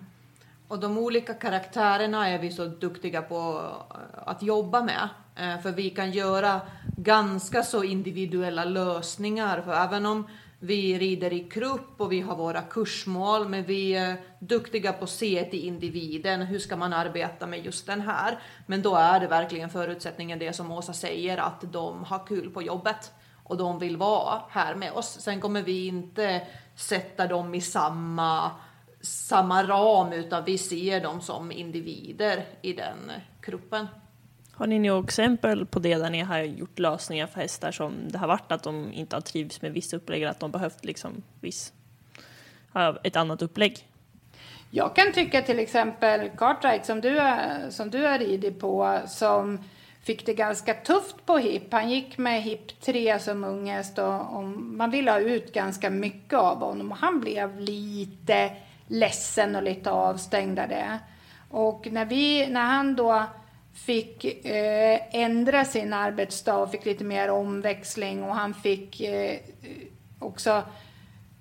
Och 0.68 0.78
de 0.78 0.98
olika 0.98 1.34
karaktärerna 1.34 2.28
är 2.28 2.38
vi 2.38 2.50
så 2.50 2.64
duktiga 2.64 3.22
på 3.22 3.62
eh, 3.90 4.28
att 4.28 4.42
jobba 4.42 4.82
med. 4.82 5.08
Eh, 5.36 5.60
För 5.60 5.70
vi 5.72 5.90
kan 5.90 6.10
göra 6.10 6.60
ganska 6.96 7.62
så 7.62 7.84
individuella 7.84 8.64
lösningar. 8.64 9.62
För 9.62 9.72
även 9.72 10.06
om 10.06 10.26
vi 10.60 10.98
rider 10.98 11.32
i 11.32 11.40
grupp 11.40 12.00
och 12.00 12.12
vi 12.12 12.20
har 12.20 12.36
våra 12.36 12.62
kursmål, 12.62 13.48
men 13.48 13.64
vi 13.64 13.94
är 13.94 14.16
duktiga 14.38 14.92
på 14.92 15.04
att 15.04 15.10
se 15.10 15.44
till 15.44 15.64
individen. 15.64 16.42
Hur 16.42 16.58
ska 16.58 16.76
man 16.76 16.92
arbeta 16.92 17.46
med 17.46 17.64
just 17.64 17.86
den 17.86 18.00
här? 18.00 18.38
Men 18.66 18.82
då 18.82 18.94
är 18.94 19.20
det 19.20 19.26
verkligen 19.26 19.70
förutsättningen 19.70 20.38
det 20.38 20.52
som 20.52 20.72
Åsa 20.72 20.92
säger, 20.92 21.38
att 21.38 21.72
de 21.72 22.04
har 22.04 22.26
kul 22.26 22.50
på 22.50 22.62
jobbet 22.62 23.12
och 23.44 23.56
de 23.56 23.78
vill 23.78 23.96
vara 23.96 24.42
här 24.48 24.74
med 24.74 24.92
oss. 24.92 25.20
Sen 25.20 25.40
kommer 25.40 25.62
vi 25.62 25.86
inte 25.86 26.46
sätta 26.74 27.26
dem 27.26 27.54
i 27.54 27.60
samma 27.60 28.50
samma 29.00 29.62
ram 29.62 30.12
utan 30.12 30.44
vi 30.44 30.58
ser 30.58 31.00
dem 31.00 31.20
som 31.20 31.52
individer 31.52 32.44
i 32.62 32.72
den 32.72 33.12
gruppen. 33.40 33.86
Har 34.58 34.66
ni 34.66 34.78
några 34.78 35.04
exempel 35.04 35.66
på 35.66 35.78
det 35.78 35.94
där 35.94 36.10
ni 36.10 36.20
har 36.20 36.38
gjort 36.38 36.78
lösningar 36.78 37.26
för 37.26 37.40
hästar 37.40 37.72
som 37.72 37.94
det 38.08 38.18
har 38.18 38.28
varit 38.28 38.52
att 38.52 38.62
de 38.62 38.92
inte 38.92 39.16
har 39.16 39.20
trivts 39.20 39.62
med 39.62 39.72
vissa 39.72 39.96
upplägg 39.96 40.22
eller 40.22 40.30
att 40.30 40.40
de 40.40 40.50
behövt 40.50 40.84
liksom 40.84 41.22
viss, 41.40 41.72
ett 43.02 43.16
annat 43.16 43.42
upplägg? 43.42 43.86
Jag 44.70 44.96
kan 44.96 45.12
tycka 45.12 45.42
till 45.42 45.58
exempel 45.58 46.30
Cartwright 46.36 46.86
som 46.86 47.00
du, 47.00 47.20
som 47.70 47.90
du 47.90 48.06
har 48.06 48.18
ridit 48.18 48.60
på 48.60 49.00
som 49.06 49.58
fick 50.02 50.26
det 50.26 50.34
ganska 50.34 50.74
tufft 50.74 51.26
på 51.26 51.38
Hipp. 51.38 51.72
Han 51.72 51.90
gick 51.90 52.18
med 52.18 52.42
Hipp 52.42 52.80
3 52.80 53.18
som 53.18 53.44
unghäst 53.44 53.98
och, 53.98 54.36
och 54.36 54.44
man 54.44 54.90
ville 54.90 55.10
ha 55.10 55.18
ut 55.18 55.52
ganska 55.52 55.90
mycket 55.90 56.38
av 56.38 56.58
honom 56.58 56.92
och 56.92 56.98
han 56.98 57.20
blev 57.20 57.60
lite 57.60 58.50
ledsen 58.86 59.56
och 59.56 59.62
lite 59.62 59.90
avstängd 59.90 60.58
av 60.58 60.68
det. 60.68 60.98
Och 61.50 61.88
när, 61.92 62.04
vi, 62.04 62.46
när 62.46 62.64
han 62.64 62.96
då 62.96 63.24
fick 63.86 64.24
eh, 64.46 65.00
ändra 65.10 65.64
sin 65.64 65.92
arbetsdag 65.92 66.56
och 66.56 66.70
fick 66.70 66.84
lite 66.84 67.04
mer 67.04 67.30
omväxling 67.30 68.22
och 68.22 68.34
han 68.34 68.54
fick 68.54 69.00
eh, 69.00 69.38
också 70.18 70.62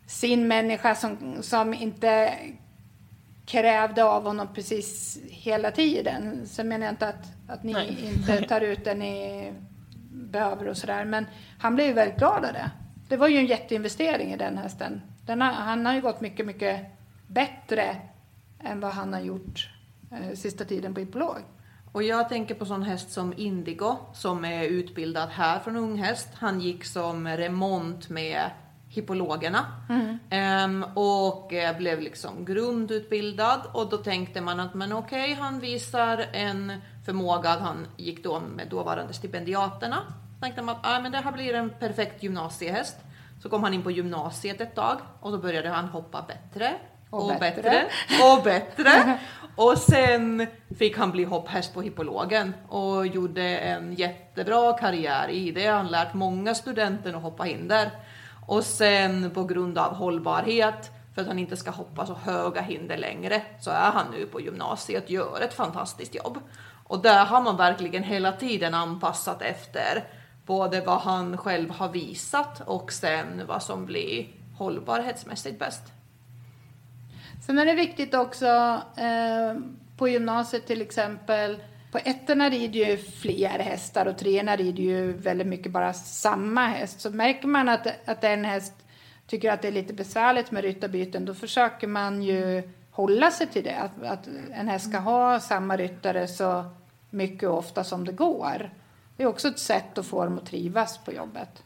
sin 0.08 0.47
människa 0.47 0.95
som, 0.95 1.38
som 1.41 1.73
inte 1.73 2.34
krävde 3.45 4.04
av 4.04 4.23
honom 4.23 4.47
precis 4.54 5.19
hela 5.30 5.71
tiden. 5.71 6.47
Sen 6.47 6.67
menar 6.67 6.86
jag 6.86 6.93
inte 6.93 7.08
att, 7.08 7.26
att 7.47 7.63
ni 7.63 7.73
Nej. 7.73 8.13
inte 8.13 8.41
tar 8.41 8.62
ut 8.62 8.86
det 8.86 8.95
ni 8.95 9.54
behöver 10.12 10.67
och 10.67 10.78
sådär. 10.78 11.06
Men 11.06 11.26
han 11.60 11.76
blev 11.76 11.88
ju 11.88 11.93
väldigt 11.93 12.17
glad 12.17 12.45
av 12.45 12.54
det. 12.54 12.71
Det 13.10 13.17
var 13.17 13.28
ju 13.28 13.38
en 13.38 13.45
jätteinvestering 13.45 14.34
i 14.34 14.38
den 14.38 14.58
hästen. 14.58 15.02
Den 15.26 15.41
har, 15.41 15.52
han 15.52 15.86
har 15.86 15.93
ju 15.93 16.02
gått 16.02 16.21
mycket, 16.21 16.45
mycket 16.45 16.86
bättre 17.28 17.95
än 18.63 18.80
vad 18.80 18.91
han 18.91 19.13
har 19.13 19.21
gjort 19.21 19.69
eh, 20.12 20.36
sista 20.36 20.65
tiden 20.65 20.93
på 20.93 21.00
hippolog. 21.00 21.38
Och 21.97 22.03
jag 22.03 22.29
tänker 22.29 22.55
på 22.55 22.65
sån 22.65 22.83
häst 22.83 23.12
som 23.12 23.33
Indigo 23.38 23.95
som 24.13 24.45
är 24.45 24.63
utbildad 24.63 25.29
här 25.29 25.60
från 25.60 25.75
unghäst. 25.75 26.27
Han 26.33 26.62
gick 26.62 26.86
som 26.86 27.27
remont 27.27 28.10
med 28.10 28.51
hippologerna 28.88 29.65
Ehm, 30.29 30.86
och 30.95 31.53
eh, 31.53 31.77
blev 31.77 32.01
liksom 32.01 32.45
grundutbildad 32.45 33.62
och 33.73 33.89
då 33.89 33.97
tänkte 33.97 34.41
man 34.41 34.60
att 34.60 34.73
men 34.73 34.93
okej, 34.93 35.33
han 35.33 35.60
visar 35.60 36.25
en 36.33 36.73
förmåga 37.05 37.49
han 37.49 37.88
gick 37.97 38.23
då 38.23 38.39
med 38.39 38.67
dåvarande 38.67 39.13
stipendiaterna. 39.13 39.97
Tänkte 40.41 40.62
man 40.62 40.75
att 40.75 40.81
ah, 40.83 40.99
men 40.99 41.12
det 41.12 41.17
här 41.17 41.31
blir 41.31 41.53
en 41.53 41.69
perfekt 41.69 42.23
gymnasiehäst. 42.23 42.97
Så 43.41 43.49
kom 43.49 43.63
han 43.63 43.73
in 43.73 43.83
på 43.83 43.91
gymnasiet 43.91 44.62
ett 44.62 44.75
tag 44.75 44.97
och 45.19 45.31
då 45.31 45.38
började 45.38 45.69
han 45.69 45.86
hoppa 45.86 46.25
bättre 46.27 46.73
Och 47.09 47.31
och, 47.31 47.39
bättre. 47.39 47.61
bättre. 47.61 47.87
och 48.33 48.43
bättre. 48.43 49.19
Och 49.55 49.77
sen 49.77 50.47
fick 50.77 50.97
han 50.97 51.11
bli 51.11 51.23
hopphäst 51.23 51.73
på 51.73 51.81
hippologen 51.81 52.53
och 52.69 53.07
gjorde 53.07 53.57
en 53.57 53.93
jättebra 53.93 54.73
karriär 54.73 55.29
i 55.29 55.51
det. 55.51 55.67
Han 55.67 55.87
lärt 55.87 56.13
många 56.13 56.55
studenter 56.55 57.13
att 57.13 57.21
hoppa 57.21 57.43
hinder. 57.43 57.91
Och 58.47 58.63
sen 58.63 59.31
på 59.31 59.43
grund 59.43 59.77
av 59.77 59.93
hållbarhet, 59.93 60.91
för 61.15 61.21
att 61.21 61.27
han 61.27 61.39
inte 61.39 61.57
ska 61.57 61.71
hoppa 61.71 62.05
så 62.05 62.13
höga 62.13 62.61
hinder 62.61 62.97
längre, 62.97 63.41
så 63.59 63.71
är 63.71 63.91
han 63.91 64.05
nu 64.11 64.25
på 64.25 64.41
gymnasiet 64.41 65.03
och 65.03 65.11
gör 65.11 65.41
ett 65.41 65.53
fantastiskt 65.53 66.15
jobb. 66.15 66.39
Och 66.83 67.01
där 67.01 67.25
har 67.25 67.41
man 67.41 67.57
verkligen 67.57 68.03
hela 68.03 68.31
tiden 68.31 68.73
anpassat 68.73 69.41
efter 69.41 70.03
både 70.45 70.81
vad 70.81 70.99
han 70.99 71.37
själv 71.37 71.69
har 71.69 71.89
visat 71.89 72.61
och 72.65 72.91
sen 72.91 73.41
vad 73.47 73.63
som 73.63 73.85
blir 73.85 74.27
hållbarhetsmässigt 74.57 75.59
bäst. 75.59 75.83
Sen 77.47 77.60
är 77.60 77.65
det 77.65 77.73
viktigt 77.73 78.13
också 78.13 78.81
eh, 78.97 79.60
på 79.97 80.07
gymnasiet 80.07 80.67
till 80.67 80.81
exempel. 80.81 81.63
På 81.91 81.97
ettorna 81.97 82.49
rider 82.49 82.79
ju 82.79 82.97
fler 82.97 83.60
hästar 83.60 84.05
och 84.05 84.17
treorna 84.17 84.55
rider 84.55 84.83
ju 84.83 85.13
väldigt 85.13 85.47
mycket 85.47 85.71
bara 85.71 85.93
samma 85.93 86.67
häst. 86.67 87.01
Så 87.01 87.10
märker 87.10 87.47
man 87.47 87.69
att, 87.69 87.88
att 88.05 88.23
en 88.23 88.45
häst 88.45 88.73
tycker 89.27 89.51
att 89.51 89.62
det 89.62 89.67
är 89.67 89.71
lite 89.71 89.93
besvärligt 89.93 90.51
med 90.51 90.63
ryttarbyten 90.63 91.25
då 91.25 91.33
försöker 91.33 91.88
man 91.88 92.23
ju 92.23 92.69
hålla 92.91 93.31
sig 93.31 93.47
till 93.47 93.63
det. 93.63 93.75
Att, 93.75 94.03
att 94.03 94.27
en 94.51 94.67
häst 94.67 94.89
ska 94.89 94.99
ha 94.99 95.39
samma 95.39 95.77
ryttare 95.77 96.27
så 96.27 96.65
mycket 97.10 97.49
och 97.49 97.57
ofta 97.57 97.83
som 97.83 98.05
det 98.05 98.12
går. 98.12 98.73
Det 99.17 99.23
är 99.23 99.27
också 99.27 99.47
ett 99.47 99.60
sätt 99.60 99.97
att 99.97 100.05
få 100.05 100.25
dem 100.25 100.38
att 100.38 100.45
trivas 100.45 100.97
på 100.97 101.13
jobbet. 101.13 101.63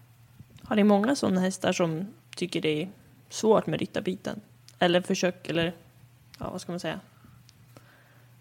Har 0.64 0.76
ni 0.76 0.84
många 0.84 1.16
sådana 1.16 1.42
hästar 1.42 1.74
som 1.74 2.08
tycker 2.36 2.62
det 2.62 2.82
är 2.82 2.90
svårt 3.30 3.68
med 3.68 3.80
ryttarbiten? 3.80 4.42
Eller 4.82 5.02
försök, 5.02 5.50
eller 5.50 5.74
ja, 6.40 6.50
vad 6.50 6.62
ska 6.62 6.72
man 6.72 6.80
säga? 6.80 7.00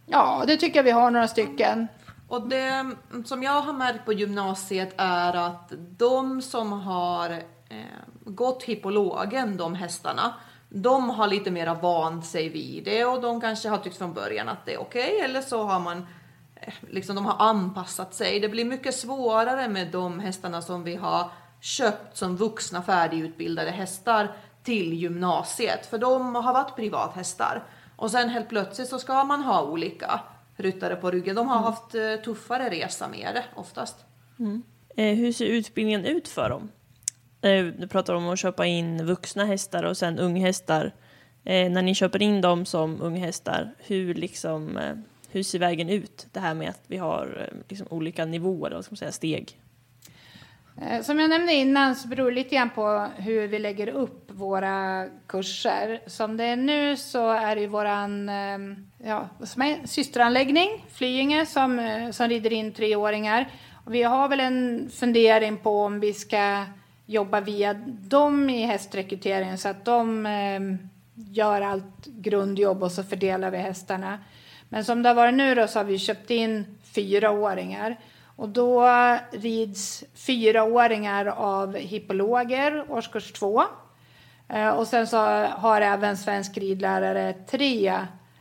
Ja, 0.06 0.44
det 0.46 0.56
tycker 0.56 0.78
jag 0.78 0.84
vi 0.84 0.90
har 0.90 1.10
några 1.10 1.28
stycken. 1.28 1.88
Och 2.28 2.48
det 2.48 2.90
som 3.24 3.42
jag 3.42 3.60
har 3.60 3.72
märkt 3.72 4.04
på 4.04 4.12
gymnasiet 4.12 4.94
är 4.96 5.36
att 5.36 5.72
de 5.98 6.42
som 6.42 6.72
har 6.72 7.30
eh, 7.68 7.76
gått 8.24 8.62
hippologen, 8.62 9.56
de 9.56 9.74
hästarna, 9.74 10.34
de 10.68 11.10
har 11.10 11.28
lite 11.28 11.50
mera 11.50 11.74
vant 11.74 12.26
sig 12.26 12.48
vid 12.48 12.84
det 12.84 13.04
och 13.04 13.20
de 13.20 13.40
kanske 13.40 13.68
har 13.68 13.78
tyckt 13.78 13.98
från 13.98 14.14
början 14.14 14.48
att 14.48 14.66
det 14.66 14.74
är 14.74 14.80
okej 14.80 15.14
okay, 15.14 15.24
eller 15.24 15.40
så 15.40 15.62
har 15.64 15.80
man 15.80 16.06
eh, 16.54 16.74
liksom 16.90 17.16
de 17.16 17.26
har 17.26 17.48
anpassat 17.48 18.14
sig. 18.14 18.40
Det 18.40 18.48
blir 18.48 18.64
mycket 18.64 18.94
svårare 18.94 19.68
med 19.68 19.90
de 19.90 20.20
hästarna 20.20 20.62
som 20.62 20.84
vi 20.84 20.96
har 20.96 21.30
köpt 21.60 22.16
som 22.16 22.36
vuxna 22.36 22.82
färdigutbildade 22.82 23.70
hästar 23.70 24.36
till 24.62 24.92
gymnasiet 24.92 25.86
för 25.86 25.98
de 25.98 26.34
har 26.34 26.52
varit 26.52 26.76
privathästar 26.76 27.62
och 27.96 28.10
sen 28.10 28.28
helt 28.28 28.48
plötsligt 28.48 28.88
så 28.88 28.98
ska 28.98 29.24
man 29.24 29.42
ha 29.42 29.62
olika 29.62 30.20
ryttare 30.56 30.96
på 30.96 31.10
ryggen. 31.10 31.36
De 31.36 31.48
har 31.48 31.56
mm. 31.56 31.64
haft 31.64 31.94
eh, 31.94 32.24
tuffare 32.24 32.70
resa 32.70 33.08
med 33.08 33.34
det 33.34 33.44
oftast. 33.54 33.96
Mm. 34.38 34.62
Eh, 34.96 35.14
hur 35.16 35.32
ser 35.32 35.46
utbildningen 35.46 36.04
ut 36.04 36.28
för 36.28 36.50
dem? 36.50 36.68
Eh, 37.42 37.64
du 37.64 37.88
pratar 37.88 38.14
om 38.14 38.28
att 38.28 38.38
köpa 38.38 38.66
in 38.66 39.06
vuxna 39.06 39.44
hästar 39.44 39.82
och 39.82 39.96
sen 39.96 40.18
unghästar. 40.18 40.92
Eh, 41.44 41.70
när 41.70 41.82
ni 41.82 41.94
köper 41.94 42.22
in 42.22 42.40
dem 42.40 42.66
som 42.66 43.02
unghästar, 43.02 43.74
hur, 43.78 44.14
liksom, 44.14 44.76
eh, 44.76 44.94
hur 45.28 45.42
ser 45.42 45.58
vägen 45.58 45.88
ut? 45.88 46.26
Det 46.32 46.40
här 46.40 46.54
med 46.54 46.70
att 46.70 46.82
vi 46.86 46.96
har 46.96 47.48
eh, 47.48 47.58
liksom, 47.68 47.86
olika 47.90 48.24
nivåer, 48.24 48.70
vad 48.70 48.84
ska 48.84 48.92
man 48.92 48.96
säga, 48.96 49.12
steg. 49.12 49.59
Eh, 50.82 51.02
som 51.02 51.20
jag 51.20 51.30
nämnde 51.30 51.52
innan 51.52 51.96
så 51.96 52.08
beror 52.08 52.30
det 52.30 52.34
lite 52.34 52.54
grann 52.54 52.70
på 52.70 53.06
hur 53.16 53.48
vi 53.48 53.58
lägger 53.58 53.88
upp 53.88 54.30
våra 54.30 55.06
kurser. 55.26 56.00
Som 56.06 56.36
det 56.36 56.44
är 56.44 56.56
nu 56.56 56.96
så 56.96 57.30
är 57.30 57.54
det 57.54 57.60
ju 57.60 57.66
våran 57.66 58.28
ehm, 58.28 58.90
ja, 59.04 59.28
systeranläggning, 59.84 60.86
Flyinge, 60.92 61.46
som, 61.46 61.78
eh, 61.78 62.10
som 62.10 62.28
rider 62.28 62.52
in 62.52 62.72
treåringar. 62.72 63.48
Och 63.84 63.94
vi 63.94 64.02
har 64.02 64.28
väl 64.28 64.40
en 64.40 64.90
fundering 64.94 65.56
på 65.56 65.82
om 65.82 66.00
vi 66.00 66.12
ska 66.12 66.64
jobba 67.06 67.40
via 67.40 67.74
dem 67.86 68.50
i 68.50 68.66
hästrekryteringen 68.66 69.58
så 69.58 69.68
att 69.68 69.84
de 69.84 70.26
eh, 70.26 70.60
gör 71.14 71.60
allt 71.60 72.06
grundjobb 72.06 72.82
och 72.82 72.92
så 72.92 73.02
fördelar 73.02 73.50
vi 73.50 73.58
hästarna. 73.58 74.18
Men 74.68 74.84
som 74.84 75.02
det 75.02 75.08
har 75.08 75.14
varit 75.14 75.34
nu 75.34 75.54
då 75.54 75.66
så 75.66 75.78
har 75.78 75.84
vi 75.84 75.98
köpt 75.98 76.30
in 76.30 76.78
fyraåringar. 76.94 77.96
Och 78.40 78.48
då 78.48 78.88
rids 79.32 80.04
fyraåringar 80.14 81.26
av 81.26 81.76
hippologer, 81.76 82.84
årskurs 82.88 83.32
två. 83.32 83.62
Eh, 84.48 84.68
och 84.68 84.86
sen 84.86 85.06
så 85.06 85.16
har 85.46 85.80
även 85.80 86.16
svensk 86.16 86.58
ridlärare 86.58 87.32
tre, 87.32 87.94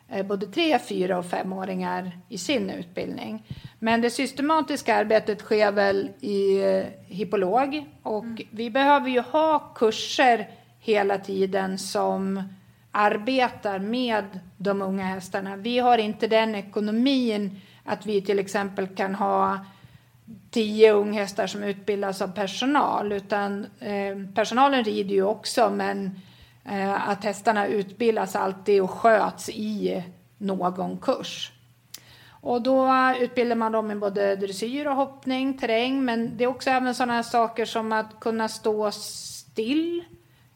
eh, 0.09 0.25
både 0.25 0.47
tre, 0.47 0.79
fyra 0.79 1.17
och 1.17 1.25
femåringar 1.25 2.11
i 2.29 2.37
sin 2.37 2.69
utbildning. 2.69 3.43
Men 3.79 4.01
det 4.01 4.09
systematiska 4.09 4.95
arbetet 4.95 5.39
sker 5.39 5.71
väl 5.71 6.09
i 6.19 6.61
eh, 6.63 6.83
hippolog 7.07 7.85
och 8.03 8.23
mm. 8.23 8.47
vi 8.51 8.69
behöver 8.69 9.09
ju 9.09 9.19
ha 9.19 9.59
kurser 9.75 10.49
hela 10.79 11.17
tiden 11.17 11.77
som 11.77 12.43
arbetar 12.91 13.79
med 13.79 14.39
de 14.57 14.81
unga 14.81 15.05
hästarna. 15.05 15.55
Vi 15.55 15.79
har 15.79 15.97
inte 15.97 16.27
den 16.27 16.55
ekonomin 16.55 17.61
att 17.85 18.05
vi 18.05 18.21
till 18.21 18.39
exempel 18.39 18.87
kan 18.87 19.15
ha 19.15 19.59
tio 20.51 20.91
unghästar 20.91 21.47
som 21.47 21.63
utbildas 21.63 22.21
av 22.21 22.27
personal 22.27 23.11
utan 23.11 23.65
eh, 23.79 24.33
personalen 24.35 24.83
rider 24.83 25.15
ju 25.15 25.23
också 25.23 25.69
men 25.69 26.19
eh, 26.65 27.09
att 27.09 27.23
hästarna 27.23 27.67
utbildas 27.67 28.35
alltid 28.35 28.81
och 28.81 28.91
sköts 28.91 29.49
i 29.49 30.03
någon 30.37 30.97
kurs. 30.97 31.51
Och 32.41 32.61
då 32.61 32.89
utbildar 33.19 33.55
man 33.55 33.71
dem 33.71 33.91
i 33.91 33.95
både 33.95 34.35
dressyr 34.35 34.87
och 34.87 34.95
hoppning, 34.95 35.57
terräng 35.57 36.05
men 36.05 36.37
det 36.37 36.43
är 36.43 36.47
också 36.47 36.69
även 36.69 36.95
sådana 36.95 37.23
saker 37.23 37.65
som 37.65 37.91
att 37.91 38.19
kunna 38.19 38.47
stå 38.47 38.91
still 38.91 40.03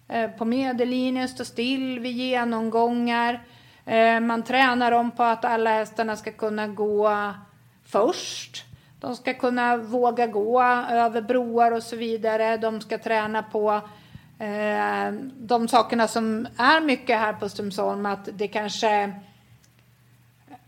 eh, 0.08 0.30
på 0.32 0.46
medellinjen, 0.46 1.30
stå 1.30 1.46
still 1.46 2.00
vid 2.00 2.12
genomgångar. 2.12 3.44
Eh, 3.86 4.20
man 4.20 4.44
tränar 4.44 4.92
dem 4.92 5.12
på 5.12 5.24
att 5.24 5.46
alla 5.46 5.70
hästarna 5.70 6.16
ska 6.16 6.32
kunna 6.32 6.68
gå 6.68 7.34
först 7.86 8.66
de 9.04 9.16
ska 9.16 9.34
kunna 9.34 9.78
våga 9.78 10.28
gå 10.28 10.62
över 10.92 11.22
broar 11.22 11.72
och 11.72 11.84
så 11.84 11.96
vidare. 11.96 12.58
De 12.58 12.82
ska 12.82 12.98
träna 12.98 13.44
på 13.44 13.82
eh, 14.40 15.14
de 15.38 15.68
sakerna 15.68 16.08
som 16.08 16.48
är 16.58 16.82
mycket 16.82 17.20
här 17.20 17.34
på 17.34 17.50
Strömsholm. 17.50 18.06
Att 18.06 18.30
det 18.34 18.48
kanske 18.48 19.14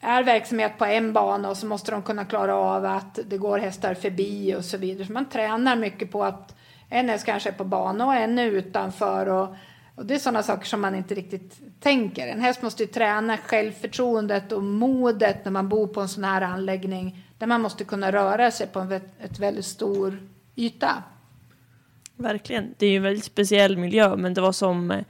är 0.02 0.24
verksamhet 0.24 0.78
på 0.78 0.86
en 0.86 1.14
bana 1.14 1.50
och 1.50 1.58
så 1.58 1.66
måste 1.66 1.92
de 1.92 2.02
kunna 2.02 2.26
klara 2.26 2.56
av 2.56 2.86
att 2.86 3.20
det 3.26 3.38
går 3.38 3.58
hästar 3.58 3.94
förbi 3.94 4.56
och 4.56 4.66
så 4.66 4.78
vidare. 4.78 5.08
Så 5.08 5.14
man 5.14 5.30
tränar 5.30 5.76
mycket 5.76 6.12
på 6.12 6.24
att 6.24 6.56
en 6.90 7.10
häst 7.10 7.26
kanske 7.26 7.50
är 7.50 7.54
på 7.54 7.64
bana 7.64 8.06
och 8.06 8.16
en 8.16 8.40
är 8.40 8.46
utanför. 8.46 9.30
Och, 9.30 9.56
och 9.96 10.06
det 10.06 10.16
är 10.16 10.20
sådana 10.20 10.44
saker 10.44 10.66
som 10.66 10.82
man 10.82 10.96
inte 10.96 11.16
riktigt 11.16 11.60
tänker. 11.80 12.28
En 12.28 12.42
häst 12.42 12.62
måste 12.62 12.84
ju 12.84 12.88
träna 12.88 13.38
självförtroendet 13.38 14.52
och 14.52 14.64
modet 14.64 15.46
när 15.46 15.52
man 15.52 15.70
bor 15.70 15.88
på 15.88 16.02
en 16.02 16.10
sån 16.10 16.24
här 16.24 16.42
anläggning 16.42 17.25
där 17.38 17.48
man 17.48 17.62
måste 17.62 17.84
kunna 17.84 18.12
röra 18.12 18.52
sig 18.52 18.68
på 18.68 18.80
en 18.80 18.92
ett 18.92 19.40
väldigt 19.40 19.66
stor 19.66 20.20
yta. 20.56 21.04
Verkligen. 22.16 22.76
Det 22.78 22.86
är 22.86 22.90
ju 22.90 22.98
en 22.98 23.04
väldigt 23.04 23.26
speciell 23.26 23.78
miljö, 23.78 24.16
men 24.16 24.34
det 24.34 24.42
var 24.42 24.52
som 24.52 24.92
eh, 24.92 25.04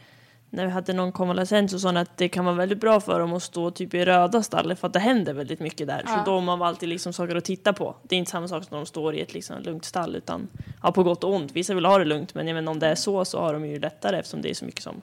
när 0.50 0.66
vi 0.66 0.72
hade 0.72 0.94
någon 0.94 1.12
konvalescent 1.12 1.72
så 1.72 1.80
sa 1.80 1.90
att 1.90 2.18
det 2.18 2.30
kan 2.30 2.46
vara 2.46 2.56
väldigt 2.56 2.80
bra 2.80 3.00
för 3.00 3.20
dem 3.20 3.34
att 3.34 3.44
stå 3.44 3.72
typ 3.72 3.94
i 3.94 4.06
röda 4.06 4.44
stallet 4.44 4.80
för 4.80 4.88
att 4.88 4.94
det 4.94 5.00
händer 5.00 5.34
väldigt 5.34 5.60
mycket 5.60 5.88
där. 5.88 6.04
Ja. 6.06 6.18
Så 6.18 6.32
då 6.32 6.36
har 6.36 6.42
man 6.42 6.62
alltid 6.62 6.90
liksom 6.90 7.14
saker 7.14 7.36
att 7.36 7.46
titta 7.46 7.74
på. 7.74 7.96
Det 8.04 8.16
är 8.16 8.20
inte 8.20 8.32
samma 8.32 8.48
sak 8.48 8.64
som 8.64 8.72
när 8.72 8.78
de 8.78 8.86
står 8.86 9.16
i 9.16 9.22
ett 9.22 9.34
liksom 9.34 9.62
lugnt 9.62 9.86
stall 9.86 10.16
utan 10.16 10.48
ja, 10.84 10.92
på 10.92 11.04
gott 11.04 11.24
och 11.24 11.34
ont. 11.34 11.52
Vissa 11.52 11.74
vill 11.74 11.86
ha 11.86 11.98
det 11.98 12.06
lugnt 12.06 12.36
men 12.36 12.48
jag 12.48 12.56
menar, 12.56 12.72
om 12.72 12.80
det 12.80 12.88
är 12.88 12.96
så 12.96 13.26
så 13.26 13.40
har 13.40 13.54
de 13.54 13.66
ju 13.66 13.80
lättare 13.80 14.18
eftersom 14.18 14.42
det 14.42 14.50
är 14.50 14.54
så 14.54 14.66
mycket 14.66 14.84
som, 14.84 15.02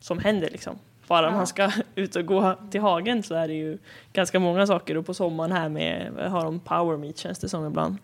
som 0.00 0.18
händer 0.18 0.50
liksom 0.50 0.78
bara 1.08 1.26
ja. 1.26 1.32
man 1.32 1.46
ska 1.46 1.70
ut 1.94 2.16
och 2.16 2.26
gå 2.26 2.54
till 2.70 2.80
hagen 2.80 3.22
så 3.22 3.34
är 3.34 3.48
det 3.48 3.54
ju 3.54 3.78
ganska 4.12 4.38
många 4.38 4.66
saker 4.66 4.96
och 4.96 5.06
på 5.06 5.14
sommaren 5.14 5.52
här 5.52 5.68
med, 5.68 6.12
har 6.30 6.44
de 6.44 6.60
power 6.60 6.96
meet 6.96 7.18
känns 7.18 7.38
det 7.38 7.48
som 7.48 7.66
ibland. 7.66 7.96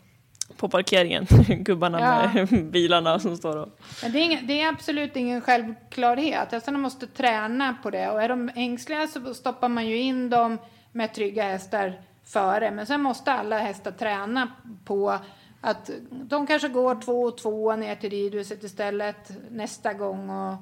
På 0.57 0.69
parkeringen, 0.69 1.27
gubbarna 1.49 2.01
ja. 2.01 2.31
med 2.35 2.65
bilarna 2.71 3.19
som 3.19 3.37
står 3.37 3.57
och... 3.57 3.69
Men 4.03 4.13
det, 4.13 4.19
är 4.19 4.23
ingen, 4.23 4.47
det 4.47 4.61
är 4.61 4.69
absolut 4.69 5.17
ingen 5.17 5.41
självklarhet. 5.41 6.53
Hästarna 6.53 6.79
måste 6.79 7.07
träna 7.07 7.77
på 7.83 7.91
det 7.91 8.11
och 8.11 8.23
är 8.23 8.29
de 8.29 8.51
ängsliga 8.55 9.07
så 9.07 9.35
stoppar 9.35 9.69
man 9.69 9.87
ju 9.87 9.97
in 9.97 10.31
dem 10.31 10.59
med 10.93 11.15
trygga 11.15 11.43
hästar 11.43 12.01
före. 12.25 12.71
Men 12.71 12.87
sen 12.87 13.03
måste 13.03 13.33
alla 13.33 13.59
hästar 13.59 13.91
träna 13.91 14.49
på 14.85 15.19
att 15.61 15.91
de 16.11 16.47
kanske 16.47 16.69
går 16.69 17.01
två 17.01 17.23
och 17.23 17.39
två 17.39 17.77
ner 17.77 17.95
till 17.95 18.11
ridhuset 18.11 18.65
istället 18.65 19.31
nästa 19.51 19.93
gång 19.93 20.31
och 20.31 20.55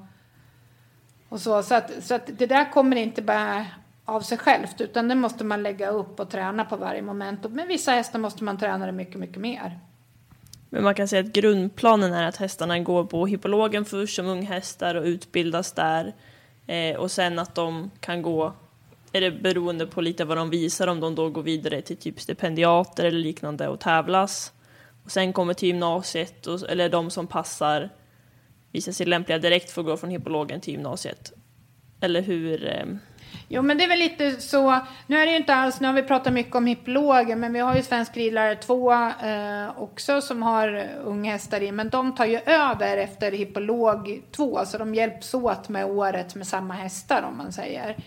och 1.33 1.41
så 1.41 1.63
så, 1.63 1.75
att, 1.75 1.91
så 2.03 2.15
att 2.15 2.29
det 2.37 2.45
där 2.45 2.71
kommer 2.71 2.95
inte 2.95 3.21
bara 3.21 3.65
av 4.05 4.21
sig 4.21 4.37
självt 4.37 4.81
utan 4.81 5.07
det 5.07 5.15
måste 5.15 5.43
man 5.43 5.63
lägga 5.63 5.89
upp 5.89 6.19
och 6.19 6.29
träna 6.29 6.65
på 6.65 6.75
varje 6.75 7.01
moment. 7.01 7.45
Och 7.45 7.51
med 7.51 7.67
vissa 7.67 7.91
hästar 7.91 8.19
måste 8.19 8.43
man 8.43 8.57
träna 8.57 8.85
det 8.85 8.91
mycket, 8.91 9.19
mycket 9.19 9.37
mer. 9.37 9.79
Men 10.69 10.83
man 10.83 10.95
kan 10.95 11.07
säga 11.07 11.19
att 11.23 11.33
grundplanen 11.33 12.13
är 12.13 12.27
att 12.27 12.37
hästarna 12.37 12.79
går 12.79 13.05
på 13.05 13.25
hippologen 13.25 13.85
först 13.85 14.15
som 14.15 14.25
unghästar 14.25 14.95
och 14.95 15.03
utbildas 15.03 15.71
där. 15.71 16.13
Eh, 16.67 16.95
och 16.95 17.11
sen 17.11 17.39
att 17.39 17.55
de 17.55 17.91
kan 17.99 18.21
gå, 18.21 18.53
är 19.11 19.21
det 19.21 19.31
beroende 19.31 19.87
på 19.87 20.01
lite 20.01 20.25
vad 20.25 20.37
de 20.37 20.49
visar, 20.49 20.87
om 20.87 20.99
de 20.99 21.15
då 21.15 21.29
går 21.29 21.43
vidare 21.43 21.81
till 21.81 21.97
typ 21.97 22.21
stipendiater 22.21 23.05
eller 23.05 23.19
liknande 23.19 23.67
och 23.67 23.79
tävlas. 23.79 24.53
Och 25.03 25.11
sen 25.11 25.33
kommer 25.33 25.53
till 25.53 25.67
gymnasiet, 25.67 26.47
och, 26.47 26.69
eller 26.69 26.89
de 26.89 27.09
som 27.09 27.27
passar 27.27 27.89
visar 28.73 28.91
sig 28.91 29.05
lämpliga 29.05 29.37
direkt 29.37 29.71
för 29.71 29.81
att 29.81 29.87
gå 29.87 29.97
från 29.97 30.09
hippologen 30.09 30.61
till 30.61 30.73
gymnasiet? 30.73 31.33
Eller 32.01 32.21
hur? 32.21 32.67
Eh... 32.67 32.85
Jo, 33.47 33.61
men 33.61 33.77
det 33.77 33.83
är 33.83 33.87
väl 33.87 33.99
lite 33.99 34.31
så. 34.31 34.79
Nu 35.07 35.17
är 35.17 35.25
det 35.25 35.31
ju 35.31 35.37
inte 35.37 35.55
alls, 35.55 35.79
nu 35.79 35.87
har 35.87 35.93
vi 35.93 36.03
pratat 36.03 36.33
mycket 36.33 36.55
om 36.55 36.65
hippologer, 36.65 37.35
men 37.35 37.53
vi 37.53 37.59
har 37.59 37.75
ju 37.75 37.83
Svensk 37.83 38.17
ridlärare 38.17 38.55
2 38.55 38.93
eh, 38.93 39.81
också 39.81 40.21
som 40.21 40.43
har 40.43 40.89
unghästar 41.03 41.61
i, 41.61 41.71
men 41.71 41.89
de 41.89 42.15
tar 42.15 42.25
ju 42.25 42.39
över 42.45 42.97
efter 42.97 43.31
hippolog 43.31 44.23
2, 44.31 44.65
så 44.65 44.77
de 44.77 44.95
hjälps 44.95 45.33
åt 45.33 45.69
med 45.69 45.85
året 45.85 46.35
med 46.35 46.47
samma 46.47 46.73
hästar 46.73 47.21
om 47.21 47.37
man 47.37 47.53
säger. 47.53 47.97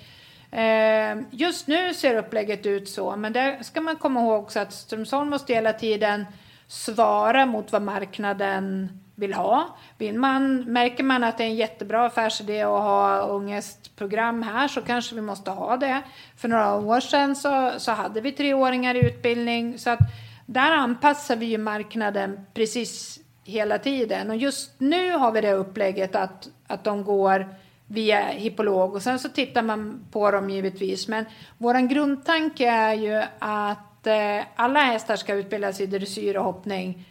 Eh, 0.50 1.22
just 1.30 1.66
nu 1.66 1.94
ser 1.94 2.16
upplägget 2.16 2.66
ut 2.66 2.88
så, 2.88 3.16
men 3.16 3.32
där 3.32 3.62
ska 3.62 3.80
man 3.80 3.96
komma 3.96 4.20
ihåg 4.20 4.42
också 4.42 4.60
att 4.60 4.72
Strömsholm 4.72 5.30
måste 5.30 5.54
hela 5.54 5.72
tiden 5.72 6.26
svara 6.68 7.46
mot 7.46 7.72
vad 7.72 7.82
marknaden 7.82 8.88
vill 9.16 9.34
ha. 9.34 9.76
Vill 9.98 10.18
man, 10.18 10.60
märker 10.60 11.04
man 11.04 11.24
att 11.24 11.38
det 11.38 11.44
är 11.44 11.48
en 11.48 11.56
jättebra 11.56 12.06
affärsidé 12.06 12.62
att 12.62 12.68
ha 12.68 13.32
ångestprogram 13.32 14.42
här 14.42 14.68
så 14.68 14.82
kanske 14.82 15.14
vi 15.14 15.20
måste 15.20 15.50
ha 15.50 15.76
det. 15.76 16.02
För 16.36 16.48
några 16.48 16.74
år 16.74 17.00
sedan 17.00 17.36
så, 17.36 17.72
så 17.78 17.92
hade 17.92 18.20
vi 18.20 18.32
treåringar 18.32 18.94
i 18.94 19.06
utbildning 19.06 19.78
så 19.78 19.90
att 19.90 19.98
där 20.46 20.72
anpassar 20.72 21.36
vi 21.36 21.46
ju 21.46 21.58
marknaden 21.58 22.46
precis 22.54 23.20
hela 23.44 23.78
tiden 23.78 24.30
och 24.30 24.36
just 24.36 24.80
nu 24.80 25.12
har 25.12 25.32
vi 25.32 25.40
det 25.40 25.52
upplägget 25.52 26.16
att, 26.16 26.48
att 26.66 26.84
de 26.84 27.04
går 27.04 27.48
via 27.86 28.20
hippolog 28.20 28.94
och 28.94 29.02
sen 29.02 29.18
så 29.18 29.28
tittar 29.28 29.62
man 29.62 30.06
på 30.12 30.30
dem 30.30 30.50
givetvis 30.50 31.08
men 31.08 31.24
vår 31.58 31.88
grundtanke 31.88 32.68
är 32.68 32.94
ju 32.94 33.22
att 33.38 34.06
eh, 34.06 34.44
alla 34.56 34.80
hästar 34.80 35.16
ska 35.16 35.34
utbildas 35.34 35.80
i 35.80 35.86
dressyr 35.86 36.36
och 36.36 36.44
hoppning 36.44 37.04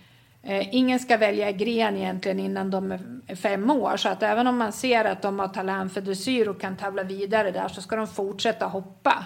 Eh, 0.47 0.75
ingen 0.75 0.99
ska 0.99 1.17
välja 1.17 1.51
gren 1.51 1.97
egentligen 1.97 2.39
innan 2.39 2.71
de 2.71 2.91
är 3.27 3.35
fem 3.35 3.69
år. 3.69 3.97
Så 3.97 4.09
att 4.09 4.23
även 4.23 4.47
om 4.47 4.57
man 4.57 4.71
ser 4.71 5.05
att 5.05 5.21
de 5.21 5.39
har 5.39 5.47
talang 5.47 5.89
för 5.89 6.01
dressyr 6.01 6.47
och 6.47 6.61
kan 6.61 6.77
tävla 6.77 7.03
vidare 7.03 7.51
där 7.51 7.67
så 7.67 7.81
ska 7.81 7.95
de 7.95 8.07
fortsätta 8.07 8.65
hoppa. 8.65 9.25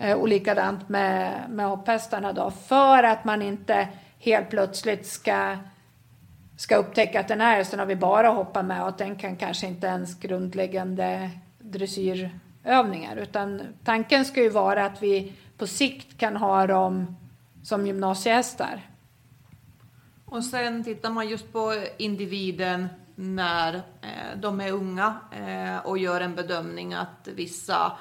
Eh, 0.00 0.16
och 0.16 0.28
likadant 0.28 0.88
med, 0.88 1.40
med 1.50 1.66
hopphästarna 1.66 2.32
då. 2.32 2.50
För 2.50 3.02
att 3.02 3.24
man 3.24 3.42
inte 3.42 3.88
helt 4.18 4.50
plötsligt 4.50 5.06
ska, 5.06 5.56
ska 6.56 6.76
upptäcka 6.76 7.20
att 7.20 7.28
den 7.28 7.40
här 7.40 7.56
hästen 7.56 7.78
har 7.78 7.86
vi 7.86 7.96
bara 7.96 8.28
hoppat 8.28 8.64
med 8.64 8.82
och 8.82 8.88
att 8.88 8.98
den 8.98 9.16
kan 9.16 9.36
kanske 9.36 9.66
inte 9.66 9.86
ens 9.86 10.20
grundläggande 10.20 11.30
dressyrövningar. 11.58 13.16
Utan 13.16 13.62
tanken 13.84 14.24
ska 14.24 14.42
ju 14.42 14.50
vara 14.50 14.84
att 14.84 15.02
vi 15.02 15.32
på 15.58 15.66
sikt 15.66 16.18
kan 16.18 16.36
ha 16.36 16.66
dem 16.66 17.16
som 17.62 17.86
gymnasiehästar. 17.86 18.89
Och 20.30 20.44
sen 20.44 20.84
tittar 20.84 21.10
man 21.10 21.28
just 21.28 21.52
på 21.52 21.84
individen 21.98 22.88
när 23.14 23.74
eh, 23.74 24.38
de 24.40 24.60
är 24.60 24.72
unga 24.72 25.16
eh, 25.32 25.86
och 25.86 25.98
gör 25.98 26.20
en 26.20 26.34
bedömning 26.34 26.94
att 26.94 27.28
vissa 27.34 27.98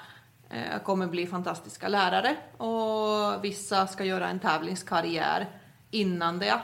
eh, 0.49 0.81
kommer 0.83 1.07
bli 1.07 1.27
fantastiska 1.27 1.87
lärare 1.87 2.35
och 2.57 3.43
vissa 3.43 3.87
ska 3.87 4.03
göra 4.03 4.29
en 4.29 4.39
tävlingskarriär 4.39 5.49
innan 5.91 6.39
det. 6.39 6.61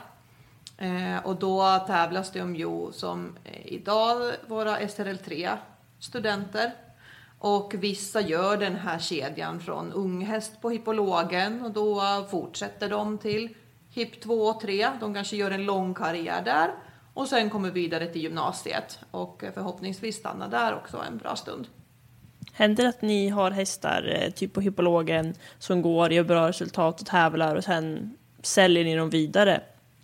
Eh, 0.77 1.25
och 1.25 1.35
då 1.35 1.83
tävlas 1.87 2.31
det 2.31 2.41
om 2.41 2.55
jo 2.55 2.91
som 2.91 3.37
eh, 3.43 3.73
idag 3.73 4.31
våra 4.47 4.79
SRL3 4.79 5.57
studenter 5.99 6.71
och 7.39 7.73
vissa 7.77 8.21
gör 8.21 8.57
den 8.57 8.75
här 8.75 8.99
kedjan 8.99 9.59
från 9.59 9.91
unghäst 9.91 10.61
på 10.61 10.69
hippologen 10.69 11.61
och 11.61 11.71
då 11.71 12.01
fortsätter 12.31 12.89
de 12.89 13.17
till 13.17 13.55
HIP 13.95 14.21
2 14.21 14.33
och 14.33 14.61
3. 14.61 14.89
De 14.99 15.13
kanske 15.13 15.35
gör 15.35 15.51
en 15.51 15.65
lång 15.65 15.93
karriär 15.93 16.41
där 16.41 16.71
och 17.13 17.27
sen 17.27 17.49
kommer 17.49 17.71
vidare 17.71 18.07
till 18.07 18.21
gymnasiet 18.21 18.99
och 19.11 19.43
förhoppningsvis 19.53 20.15
stannar 20.15 20.49
där 20.49 20.75
också 20.75 21.03
en 21.07 21.17
bra 21.17 21.35
stund. 21.35 21.67
Händer 22.53 22.83
det 22.83 22.89
att 22.89 23.01
ni 23.01 23.29
har 23.29 23.51
hästar, 23.51 24.21
eh, 24.21 24.31
typ 24.31 24.53
på 24.53 24.61
hippologen, 24.61 25.33
som 25.59 25.81
går, 25.81 26.11
gör 26.11 26.23
bra 26.23 26.47
resultat 26.47 27.01
och 27.01 27.07
tävlar 27.07 27.55
och 27.55 27.63
sen 27.63 28.17
säljer 28.41 28.83
ni 28.83 28.95
dem 28.95 29.09
vidare? 29.09 29.61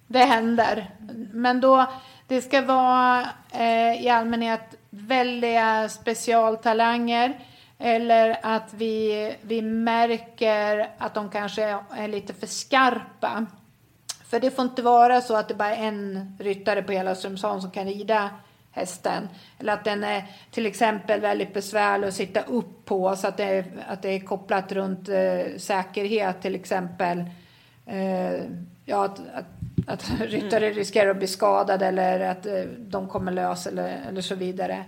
Det 0.08 0.26
händer. 0.26 0.92
Men 1.34 1.62
då, 1.62 1.92
det 2.28 2.42
ska 2.42 2.62
vara 2.62 3.30
eh, 3.52 4.06
i 4.06 4.10
allmänhet 4.10 4.76
väldiga 4.90 5.90
specialtalanger 5.90 7.40
eller 7.78 8.40
att 8.44 8.74
vi, 8.74 9.36
vi 9.42 9.62
märker 9.62 10.90
att 10.98 11.14
de 11.14 11.30
kanske 11.30 11.64
är 11.92 12.08
lite 12.08 12.34
för 12.34 12.48
skarpa. 12.48 13.46
För 14.32 14.40
det 14.40 14.52
får 14.52 14.66
inte 14.66 14.82
vara 14.82 15.22
så 15.22 15.36
att 15.36 15.48
det 15.48 15.54
bara 15.54 15.76
är 15.76 15.88
en 15.88 16.36
ryttare 16.40 16.84
på 16.84 16.92
hela 16.92 17.16
Strömsholm 17.16 17.62
som 17.62 17.72
kan 17.72 17.86
rida 17.86 18.30
hästen. 18.72 19.30
Eller 19.60 19.74
att 19.74 19.84
den 19.84 20.04
är 20.04 20.26
till 20.52 20.66
exempel 20.66 21.22
väldigt 21.22 21.54
besvärlig 21.54 22.08
att 22.08 22.14
sitta 22.14 22.42
upp 22.42 22.86
på 22.86 23.16
så 23.16 23.28
att 23.28 23.38
det 23.38 23.44
är, 23.44 23.66
att 23.88 24.02
det 24.02 24.10
är 24.10 24.20
kopplat 24.20 24.72
runt 24.72 25.10
eh, 25.10 25.58
säkerhet 25.58 26.42
till 26.42 26.56
exempel. 26.56 27.24
Eh, 27.86 28.34
ja, 28.86 29.06
att, 29.06 29.20
att, 29.34 29.46
att 29.88 30.20
ryttare 30.22 30.66
mm. 30.66 30.78
riskerar 30.78 31.10
att 31.10 31.18
bli 31.18 31.28
skadade 31.28 31.86
eller 31.86 32.20
att 32.20 32.46
eh, 32.46 32.64
de 32.78 33.08
kommer 33.08 33.32
lös 33.32 33.68
eller, 33.68 34.00
eller 34.10 34.22
så 34.22 34.36
vidare. 34.36 34.86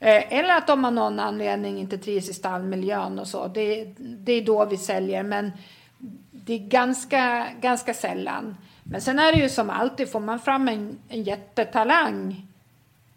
Eh, 0.00 0.38
eller 0.38 0.56
att 0.56 0.66
de 0.66 0.84
av 0.84 0.92
någon 0.92 1.20
anledning 1.20 1.78
inte 1.78 1.98
trivs 1.98 2.28
i 2.28 2.34
stallmiljön 2.34 3.18
och 3.18 3.28
så. 3.28 3.46
Det, 3.46 3.84
det 3.98 4.32
är 4.32 4.44
då 4.44 4.64
vi 4.64 4.76
säljer 4.76 5.22
men 5.22 5.52
det 6.30 6.54
är 6.54 6.58
ganska, 6.58 7.46
ganska 7.60 7.94
sällan. 7.94 8.56
Men 8.84 9.00
sen 9.00 9.18
är 9.18 9.32
det 9.32 9.38
ju 9.38 9.48
som 9.48 9.70
alltid, 9.70 10.12
får 10.12 10.20
man 10.20 10.38
fram 10.38 10.68
en, 10.68 10.98
en 11.08 11.22
jättetalang 11.22 12.46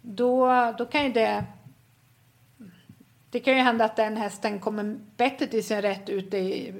då, 0.02 0.50
då 0.78 0.86
kan 0.86 1.04
ju 1.04 1.14
det 1.14 1.46
det 3.34 3.40
kan 3.40 3.58
ju 3.58 3.60
hända 3.60 3.86
att 3.86 3.96
den 3.96 4.18
hästen 4.18 4.60
kommer 4.60 4.98
bättre 5.18 5.48
till 5.48 5.64
sin 5.64 5.82
rätt 5.82 6.10
ute 6.10 6.38
i, 6.38 6.74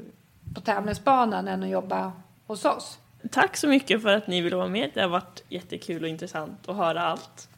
på 0.56 0.62
tävlingsbanan 0.62 1.48
än 1.48 1.64
att 1.64 1.70
jobba 1.70 2.12
hos 2.48 2.66
oss. 2.66 3.00
Tack 3.32 3.58
så 3.58 3.68
mycket 3.68 4.02
för 4.02 4.10
att 4.10 4.28
ni 4.28 4.42
ville 4.42 4.56
vara 4.56 4.68
med. 4.68 4.92
Det 4.94 5.02
har 5.02 5.10
varit 5.10 5.44
jättekul 5.50 6.04
och 6.04 6.10
intressant 6.10 6.70
att 6.70 6.76
höra 6.76 7.02
allt 7.02 7.50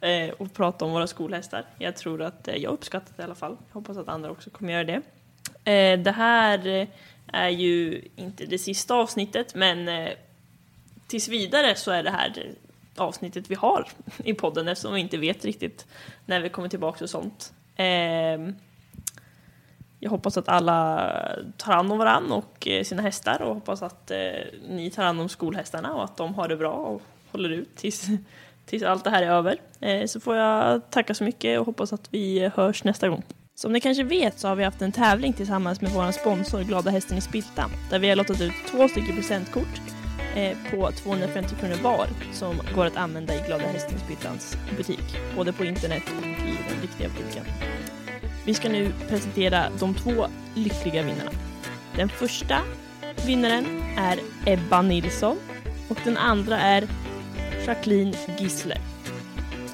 eh, 0.00 0.30
och 0.38 0.54
prata 0.54 0.84
om 0.84 0.90
våra 0.90 1.06
skolhästar. 1.06 1.64
Jag 1.78 1.96
tror 1.96 2.22
att 2.22 2.48
eh, 2.48 2.54
jag 2.54 2.72
uppskattat 2.72 3.16
det 3.16 3.22
i 3.22 3.24
alla 3.24 3.34
fall. 3.34 3.56
Jag 3.68 3.74
hoppas 3.74 3.96
att 3.96 4.08
andra 4.08 4.30
också 4.30 4.50
kommer 4.50 4.72
göra 4.72 4.84
det. 4.84 5.02
Eh, 5.72 5.98
det 5.98 6.12
här 6.12 6.66
eh, 6.66 6.88
är 7.26 7.48
ju 7.48 8.02
inte 8.16 8.44
det 8.44 8.58
sista 8.58 8.94
avsnittet, 8.94 9.54
men 9.54 9.88
eh, 9.88 10.10
tills 11.10 11.28
vidare 11.28 11.74
så 11.74 11.90
är 11.90 12.02
det 12.02 12.10
här 12.10 12.54
avsnittet 12.96 13.50
vi 13.50 13.54
har 13.54 13.88
i 14.24 14.34
podden 14.34 14.68
eftersom 14.68 14.94
vi 14.94 15.00
inte 15.00 15.16
vet 15.16 15.44
riktigt 15.44 15.86
när 16.26 16.40
vi 16.40 16.48
kommer 16.48 16.68
tillbaka 16.68 17.04
och 17.04 17.10
sånt. 17.10 17.52
Ehm, 17.76 18.54
jag 19.98 20.10
hoppas 20.10 20.36
att 20.36 20.48
alla 20.48 21.12
tar 21.56 21.72
hand 21.72 21.92
om 21.92 21.98
varandra 21.98 22.34
och 22.34 22.68
eh, 22.68 22.84
sina 22.84 23.02
hästar 23.02 23.42
och 23.42 23.54
hoppas 23.54 23.82
att 23.82 24.10
eh, 24.10 24.18
ni 24.68 24.90
tar 24.90 25.04
hand 25.04 25.20
om 25.20 25.28
skolhästarna 25.28 25.94
och 25.94 26.04
att 26.04 26.16
de 26.16 26.34
har 26.34 26.48
det 26.48 26.56
bra 26.56 26.72
och 26.72 27.02
håller 27.30 27.50
ut 27.50 27.76
tills, 27.76 28.06
tills 28.66 28.82
allt 28.82 29.04
det 29.04 29.10
här 29.10 29.22
är 29.22 29.30
över. 29.30 29.56
Eh, 29.80 30.06
så 30.06 30.20
får 30.20 30.36
jag 30.36 30.90
tacka 30.90 31.14
så 31.14 31.24
mycket 31.24 31.60
och 31.60 31.66
hoppas 31.66 31.92
att 31.92 32.08
vi 32.10 32.50
hörs 32.54 32.84
nästa 32.84 33.08
gång. 33.08 33.22
Som 33.54 33.72
ni 33.72 33.80
kanske 33.80 34.02
vet 34.02 34.38
så 34.38 34.48
har 34.48 34.56
vi 34.56 34.64
haft 34.64 34.82
en 34.82 34.92
tävling 34.92 35.32
tillsammans 35.32 35.80
med 35.80 35.90
vår 35.90 36.12
sponsor 36.12 36.62
Glada 36.62 36.90
Hästen 36.90 37.18
i 37.18 37.20
Spiltan 37.20 37.70
där 37.90 37.98
vi 37.98 38.08
har 38.08 38.16
lottat 38.16 38.40
ut 38.40 38.52
två 38.70 38.88
stycken 38.88 39.16
presentkort 39.16 39.99
Eh, 40.36 40.56
på 40.70 40.92
250 40.92 41.54
kronor 41.60 41.76
var 41.82 42.06
som 42.32 42.60
går 42.74 42.86
att 42.86 42.96
använda 42.96 43.34
i 43.34 43.42
Glada 43.46 43.64
Hästensbyttans 43.64 44.56
butik, 44.76 45.16
både 45.36 45.52
på 45.52 45.64
internet 45.64 46.02
och 46.18 46.26
i 46.26 46.58
den 46.68 46.80
riktiga 46.82 47.08
butiken. 47.08 47.44
Vi 48.44 48.54
ska 48.54 48.68
nu 48.68 48.92
presentera 49.08 49.70
de 49.78 49.94
två 49.94 50.26
lyckliga 50.54 51.02
vinnarna. 51.02 51.30
Den 51.96 52.08
första 52.08 52.58
vinnaren 53.26 53.82
är 53.98 54.18
Ebba 54.46 54.82
Nilsson 54.82 55.36
och 55.88 55.98
den 56.04 56.16
andra 56.16 56.58
är 56.58 56.88
Jacqueline 57.66 58.14
Gisler. 58.38 58.78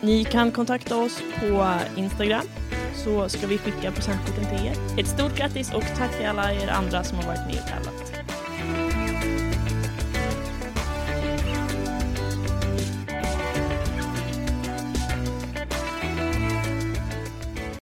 Ni 0.01 0.25
kan 0.25 0.51
kontakta 0.51 0.97
oss 0.97 1.23
på 1.41 1.75
Instagram 1.97 2.47
så 2.95 3.29
ska 3.29 3.47
vi 3.47 3.59
skicka 3.59 3.93
presentkorten 3.93 4.45
till 4.45 4.67
er. 4.67 5.01
Ett 5.01 5.09
stort 5.09 5.37
grattis 5.37 5.75
och 5.75 5.85
tack 5.97 6.17
till 6.17 6.27
alla 6.27 6.53
er 6.53 6.69
andra 6.69 7.05
som 7.05 7.19
har 7.19 7.25
varit 7.25 7.47
med 7.47 7.63
och 7.63 7.69
tävlat. 7.69 8.06